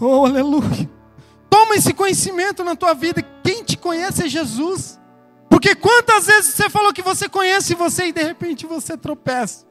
[0.00, 0.88] Oh, aleluia.
[1.50, 3.20] Toma esse conhecimento na tua vida.
[3.42, 4.98] Quem te conhece é Jesus.
[5.50, 9.67] Porque quantas vezes você falou que você conhece você e de repente você tropeça.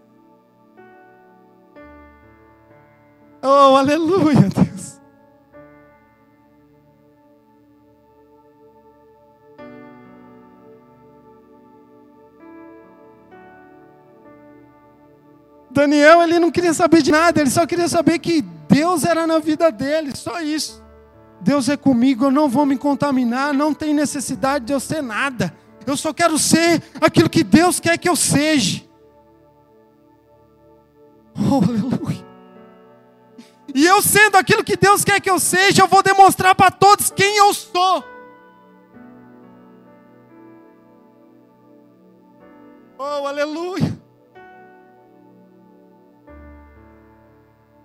[3.42, 5.00] Oh, aleluia, Deus.
[15.70, 19.38] Daniel, ele não queria saber de nada, ele só queria saber que Deus era na
[19.38, 20.84] vida dele, só isso.
[21.40, 25.54] Deus é comigo, eu não vou me contaminar, não tem necessidade de eu ser nada.
[25.86, 28.84] Eu só quero ser aquilo que Deus quer que eu seja.
[31.36, 32.27] Oh, aleluia.
[33.74, 37.10] E eu sendo aquilo que Deus quer que eu seja, eu vou demonstrar para todos
[37.10, 38.04] quem eu sou.
[42.98, 43.98] Oh, aleluia.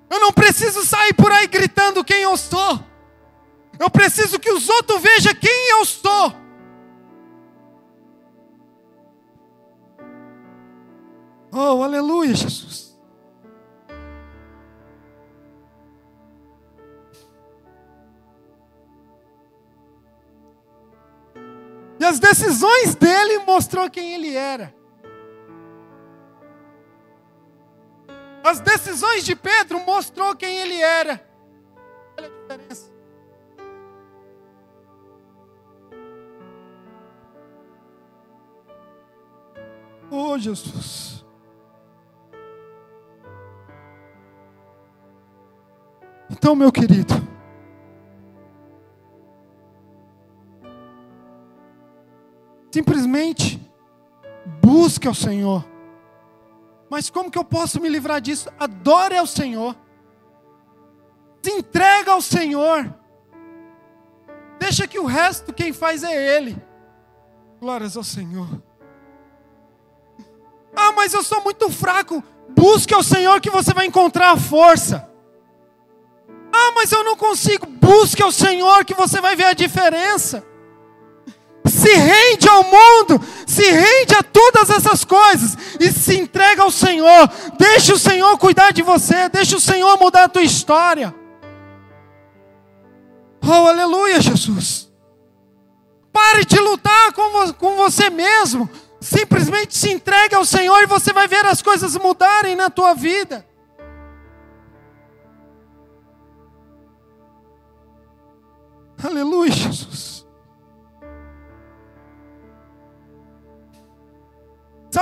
[0.08, 2.80] Eu não preciso sair por aí gritando quem eu sou.
[3.78, 6.34] Eu preciso que os outros vejam quem eu sou.
[11.50, 12.91] Oh, aleluia, Jesus.
[22.12, 24.74] As decisões dele mostrou quem ele era.
[28.44, 31.26] As decisões de Pedro mostrou quem ele era.
[32.18, 32.92] Olha a diferença.
[40.10, 41.24] Oh, Jesus.
[46.28, 47.14] Então, meu querido,
[52.82, 53.60] Simplesmente
[54.60, 55.64] busque ao Senhor.
[56.90, 58.50] Mas como que eu posso me livrar disso?
[58.58, 59.76] Adore ao Senhor.
[61.40, 62.92] Se entrega ao Senhor.
[64.58, 66.60] Deixa que o resto quem faz é Ele.
[67.60, 68.48] Glórias ao Senhor.
[70.96, 72.22] mas eu sou muito fraco.
[72.48, 75.08] Busque ao Senhor que você vai encontrar a força.
[76.52, 77.64] Ah, mas eu não consigo.
[77.64, 80.50] Busque ao Senhor que você vai ver a diferença.
[81.82, 87.28] Se rende ao mundo, se rende a todas essas coisas e se entrega ao Senhor.
[87.58, 91.12] Deixa o Senhor cuidar de você, deixa o Senhor mudar a tua história.
[93.44, 94.92] Oh, aleluia, Jesus.
[96.12, 98.70] Pare de lutar com, com você mesmo.
[99.00, 103.44] Simplesmente se entregue ao Senhor e você vai ver as coisas mudarem na tua vida.
[109.02, 110.11] Aleluia, Jesus.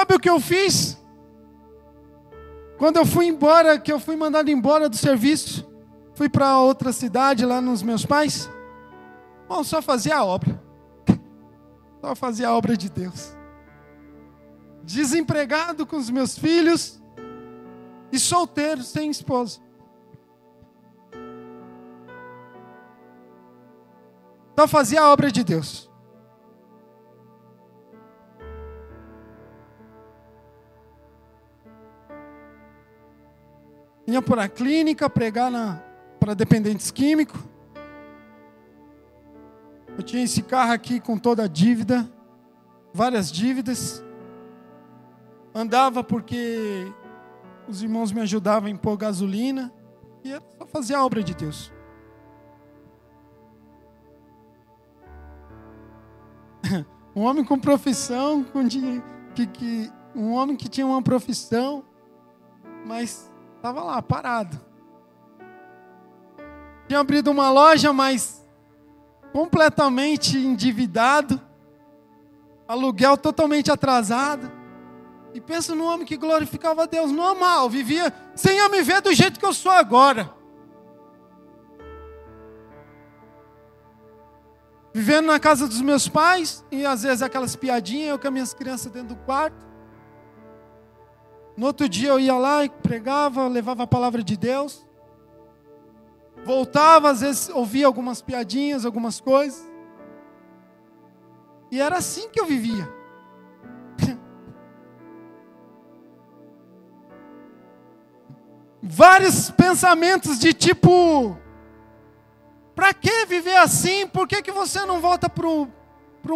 [0.01, 0.99] Sabe o que eu fiz?
[2.79, 5.71] Quando eu fui embora, que eu fui mandado embora do serviço,
[6.15, 8.49] fui para outra cidade lá nos meus pais.
[9.47, 10.59] Bom, só fazia a obra.
[12.01, 13.37] Só fazia a obra de Deus
[14.83, 16.99] desempregado com os meus filhos
[18.11, 19.61] e solteiro, sem esposa.
[24.55, 25.90] Então fazia a obra de Deus.
[34.11, 35.53] Ia para a clínica pregar
[36.19, 37.41] para dependentes químicos.
[39.97, 42.11] Eu tinha esse carro aqui com toda a dívida,
[42.93, 44.03] várias dívidas.
[45.55, 46.93] Andava porque
[47.69, 49.73] os irmãos me ajudavam a pôr gasolina
[50.25, 51.73] e era só fazer a obra de Deus.
[57.15, 61.85] um homem com profissão, com que, que, um homem que tinha uma profissão,
[62.85, 63.30] mas
[63.61, 64.59] estava lá parado.
[66.89, 68.43] Tinha abrido uma loja, mas
[69.33, 71.41] completamente endividado,
[72.67, 74.51] aluguel totalmente atrasado.
[75.33, 79.15] E pensa no homem que glorificava a Deus normal, vivia sem eu me ver do
[79.15, 80.35] jeito que eu sou agora.
[84.93, 88.55] Vivendo na casa dos meus pais, e às vezes aquelas piadinhas, eu com as minhas
[88.55, 89.70] crianças dentro do quarto.
[91.57, 94.87] No outro dia eu ia lá e pregava, levava a palavra de Deus.
[96.45, 99.69] Voltava, às vezes ouvia algumas piadinhas, algumas coisas.
[101.71, 102.89] E era assim que eu vivia.
[108.83, 111.37] vários pensamentos de tipo:
[112.75, 114.07] para que viver assim?
[114.07, 115.69] Por que, que você não volta para o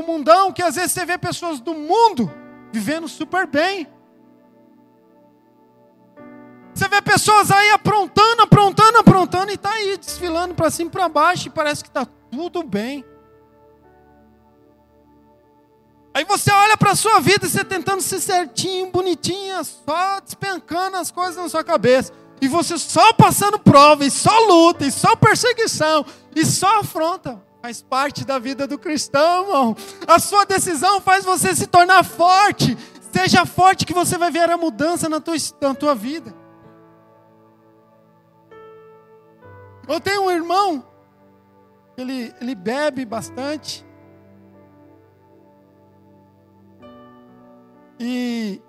[0.07, 0.53] mundão?
[0.53, 2.31] Que às vezes você vê pessoas do mundo
[2.73, 3.89] vivendo super bem.
[6.75, 11.09] Você vê pessoas aí aprontando, aprontando, aprontando e está aí desfilando para cima e para
[11.09, 13.05] baixo e parece que está tudo bem.
[16.13, 20.97] Aí você olha para a sua vida e você tentando ser certinho, bonitinha, só despencando
[20.97, 25.17] as coisas na sua cabeça e você só passando prova, e só luta, e só
[25.17, 26.05] perseguição,
[26.35, 27.43] e só afronta.
[27.63, 29.77] Faz parte da vida do cristão, irmão.
[30.07, 32.77] A sua decisão faz você se tornar forte.
[33.11, 36.35] Seja forte que você vai ver a mudança na tua, na tua vida.
[39.87, 40.85] Eu tenho um irmão,
[41.97, 43.85] ele, ele bebe bastante.
[47.99, 48.61] E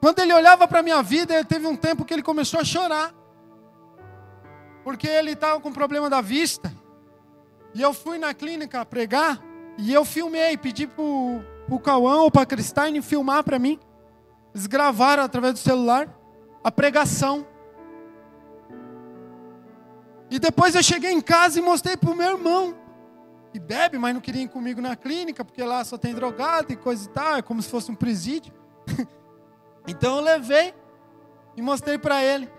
[0.00, 3.14] quando ele olhava para a minha vida, teve um tempo que ele começou a chorar.
[4.82, 6.72] Porque ele estava com problema da vista.
[7.74, 9.42] E eu fui na clínica pregar.
[9.78, 13.78] E eu filmei, pedi para o Cauã ou para a Cristine filmar para mim.
[14.54, 16.08] Eles gravaram através do celular
[16.62, 17.46] a pregação.
[20.30, 22.74] E depois eu cheguei em casa e mostrei para o meu irmão.
[23.52, 26.76] E bebe, mas não queria ir comigo na clínica, porque lá só tem drogado e
[26.76, 27.36] coisa e tal.
[27.36, 28.52] É como se fosse um presídio.
[29.86, 30.72] Então eu levei
[31.54, 32.50] e mostrei para ele.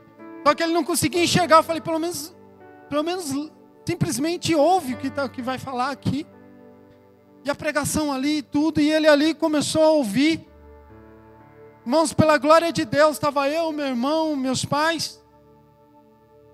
[0.46, 1.58] Só que ele não conseguia enxergar.
[1.58, 2.36] Eu falei, pelo menos,
[2.88, 3.32] pelo menos
[3.84, 6.26] simplesmente ouve o que, tá, o que vai falar aqui.
[7.44, 10.48] E a pregação ali e tudo, e ele ali começou a ouvir.
[11.86, 15.24] Irmãos, pela glória de Deus, estava eu, meu irmão, meus pais,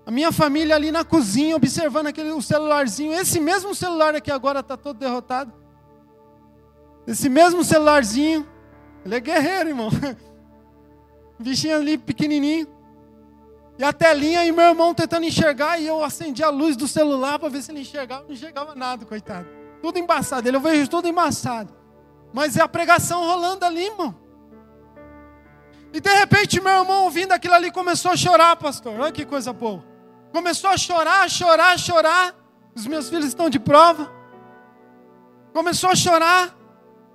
[0.04, 4.76] a minha família ali na cozinha, observando aquele celularzinho, esse mesmo celular aqui agora está
[4.76, 5.52] todo derrotado.
[7.06, 8.46] Esse mesmo celularzinho,
[9.04, 9.90] ele é guerreiro, irmão.
[11.38, 12.66] bichinho ali pequenininho.
[13.78, 17.38] E a telinha e meu irmão tentando enxergar e eu acendi a luz do celular
[17.38, 19.48] para ver se ele enxergava, não enxergava nada, coitado.
[19.80, 21.72] Tudo embaçado, ele eu vejo tudo embaçado.
[22.32, 24.14] Mas é a pregação rolando ali, irmão.
[25.92, 28.98] E de repente meu irmão ouvindo aquilo ali começou a chorar, pastor.
[28.98, 29.91] Olha que coisa boa.
[30.32, 32.34] Começou a chorar, chorar, chorar.
[32.74, 34.10] Os meus filhos estão de prova.
[35.52, 36.56] Começou a chorar.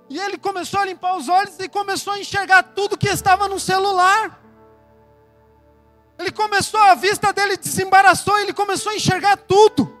[0.08, 3.58] E ele começou a limpar os olhos e começou a enxergar tudo que estava no
[3.58, 4.40] celular.
[6.18, 9.96] Ele começou, a vista dele desembaraçou, ele começou a enxergar tudo.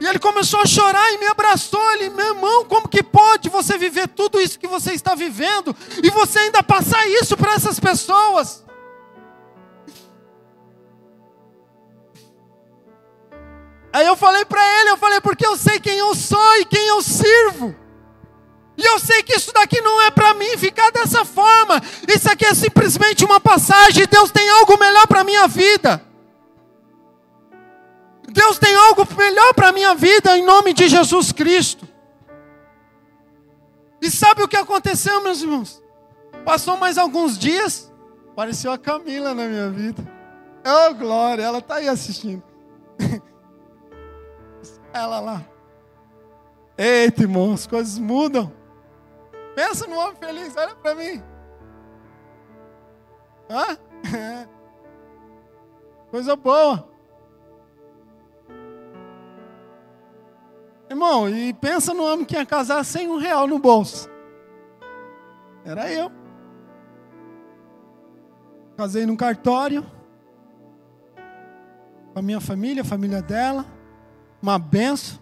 [0.00, 1.92] E ele começou a chorar e me abraçou.
[1.92, 6.10] Ele, meu irmão, como que pode você viver tudo isso que você está vivendo e
[6.10, 8.65] você ainda passar isso para essas pessoas?
[13.96, 16.86] Aí eu falei para ele, eu falei, porque eu sei quem eu sou e quem
[16.86, 17.74] eu sirvo.
[18.76, 21.80] E eu sei que isso daqui não é para mim ficar dessa forma.
[22.06, 24.06] Isso aqui é simplesmente uma passagem.
[24.06, 26.04] Deus tem algo melhor para minha vida.
[28.28, 31.88] Deus tem algo melhor para minha vida em nome de Jesus Cristo.
[34.02, 35.82] E sabe o que aconteceu, meus irmãos?
[36.44, 37.90] Passou mais alguns dias,
[38.32, 40.06] apareceu a Camila na minha vida.
[40.66, 42.42] Oh, glória, ela está aí assistindo.
[44.96, 45.44] ela lá.
[46.76, 48.52] Eita, irmão, as coisas mudam.
[49.54, 51.22] Pensa no homem feliz, olha para mim.
[53.48, 53.78] Hã?
[56.10, 56.88] Coisa boa.
[60.88, 64.08] Irmão, e pensa no homem que ia casar sem um real no bolso.
[65.64, 66.12] Era eu.
[68.76, 69.84] Casei num cartório.
[72.12, 73.75] Com a minha família, a família dela
[74.42, 75.18] uma benção.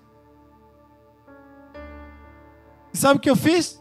[2.93, 3.81] E sabe o que eu fiz?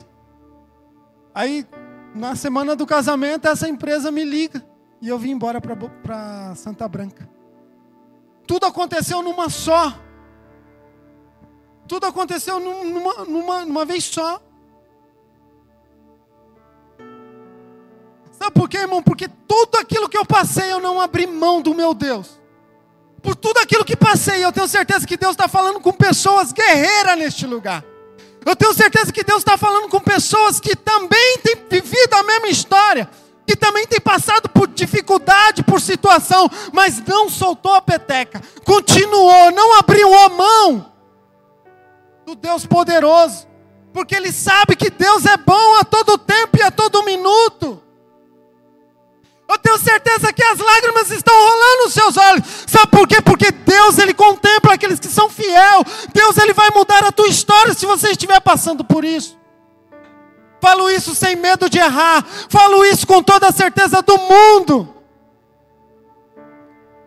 [1.33, 1.67] Aí,
[2.15, 4.65] na semana do casamento, essa empresa me liga.
[5.01, 7.29] E eu vim embora para Santa Branca.
[8.47, 9.93] Tudo aconteceu numa só.
[11.87, 14.41] Tudo aconteceu numa, numa, numa vez só.
[18.31, 19.03] Sabe por quê, irmão?
[19.03, 22.42] Porque tudo aquilo que eu passei, eu não abri mão do meu Deus
[23.23, 27.17] por tudo aquilo que passei, eu tenho certeza que Deus está falando com pessoas guerreiras
[27.17, 27.83] neste lugar.
[28.45, 32.49] Eu tenho certeza que Deus está falando com pessoas que também têm vivido a mesma
[32.49, 33.09] história,
[33.47, 39.79] que também têm passado por dificuldade, por situação, mas não soltou a peteca, continuou, não
[39.79, 40.91] abriu a mão
[42.25, 43.47] do Deus poderoso,
[43.93, 47.82] porque ele sabe que Deus é bom a todo tempo e a todo minuto.
[49.53, 52.43] Eu tenho certeza que as lágrimas estão rolando nos seus olhos.
[52.65, 53.21] Sabe por quê?
[53.21, 55.83] Porque Deus ele contempla aqueles que são fiel.
[56.11, 59.37] Deus ele vai mudar a tua história se você estiver passando por isso.
[60.59, 62.25] Falo isso sem medo de errar.
[62.49, 64.91] Falo isso com toda a certeza do mundo.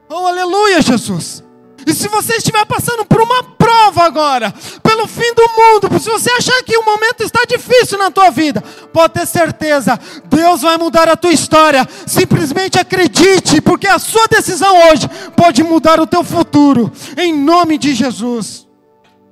[0.08, 1.42] Oh, aleluia, Jesus.
[1.86, 6.28] E se você estiver passando por uma prova agora, pelo fim do mundo, se você
[6.32, 8.60] achar que o momento está difícil na tua vida,
[8.92, 11.86] pode ter certeza, Deus vai mudar a tua história.
[12.04, 17.94] Simplesmente acredite, porque a sua decisão hoje pode mudar o teu futuro, em nome de
[17.94, 18.66] Jesus.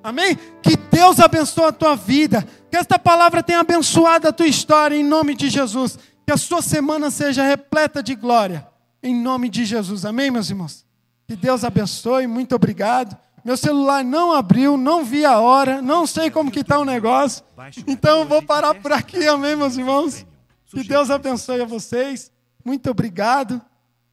[0.00, 0.38] Amém?
[0.62, 5.02] Que Deus abençoe a tua vida, que esta palavra tenha abençoado a tua história, em
[5.02, 5.98] nome de Jesus.
[6.24, 8.64] Que a sua semana seja repleta de glória,
[9.02, 10.04] em nome de Jesus.
[10.04, 10.84] Amém, meus irmãos?
[11.26, 13.16] Que Deus abençoe, muito obrigado.
[13.44, 17.44] Meu celular não abriu, não vi a hora, não sei como que está o negócio.
[17.86, 20.26] Então vou parar por aqui, amém, meus irmãos?
[20.70, 22.32] Que Deus abençoe a vocês.
[22.64, 23.60] Muito obrigado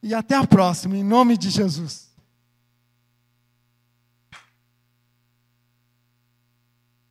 [0.02, 2.11] e até a próxima, em nome de Jesus.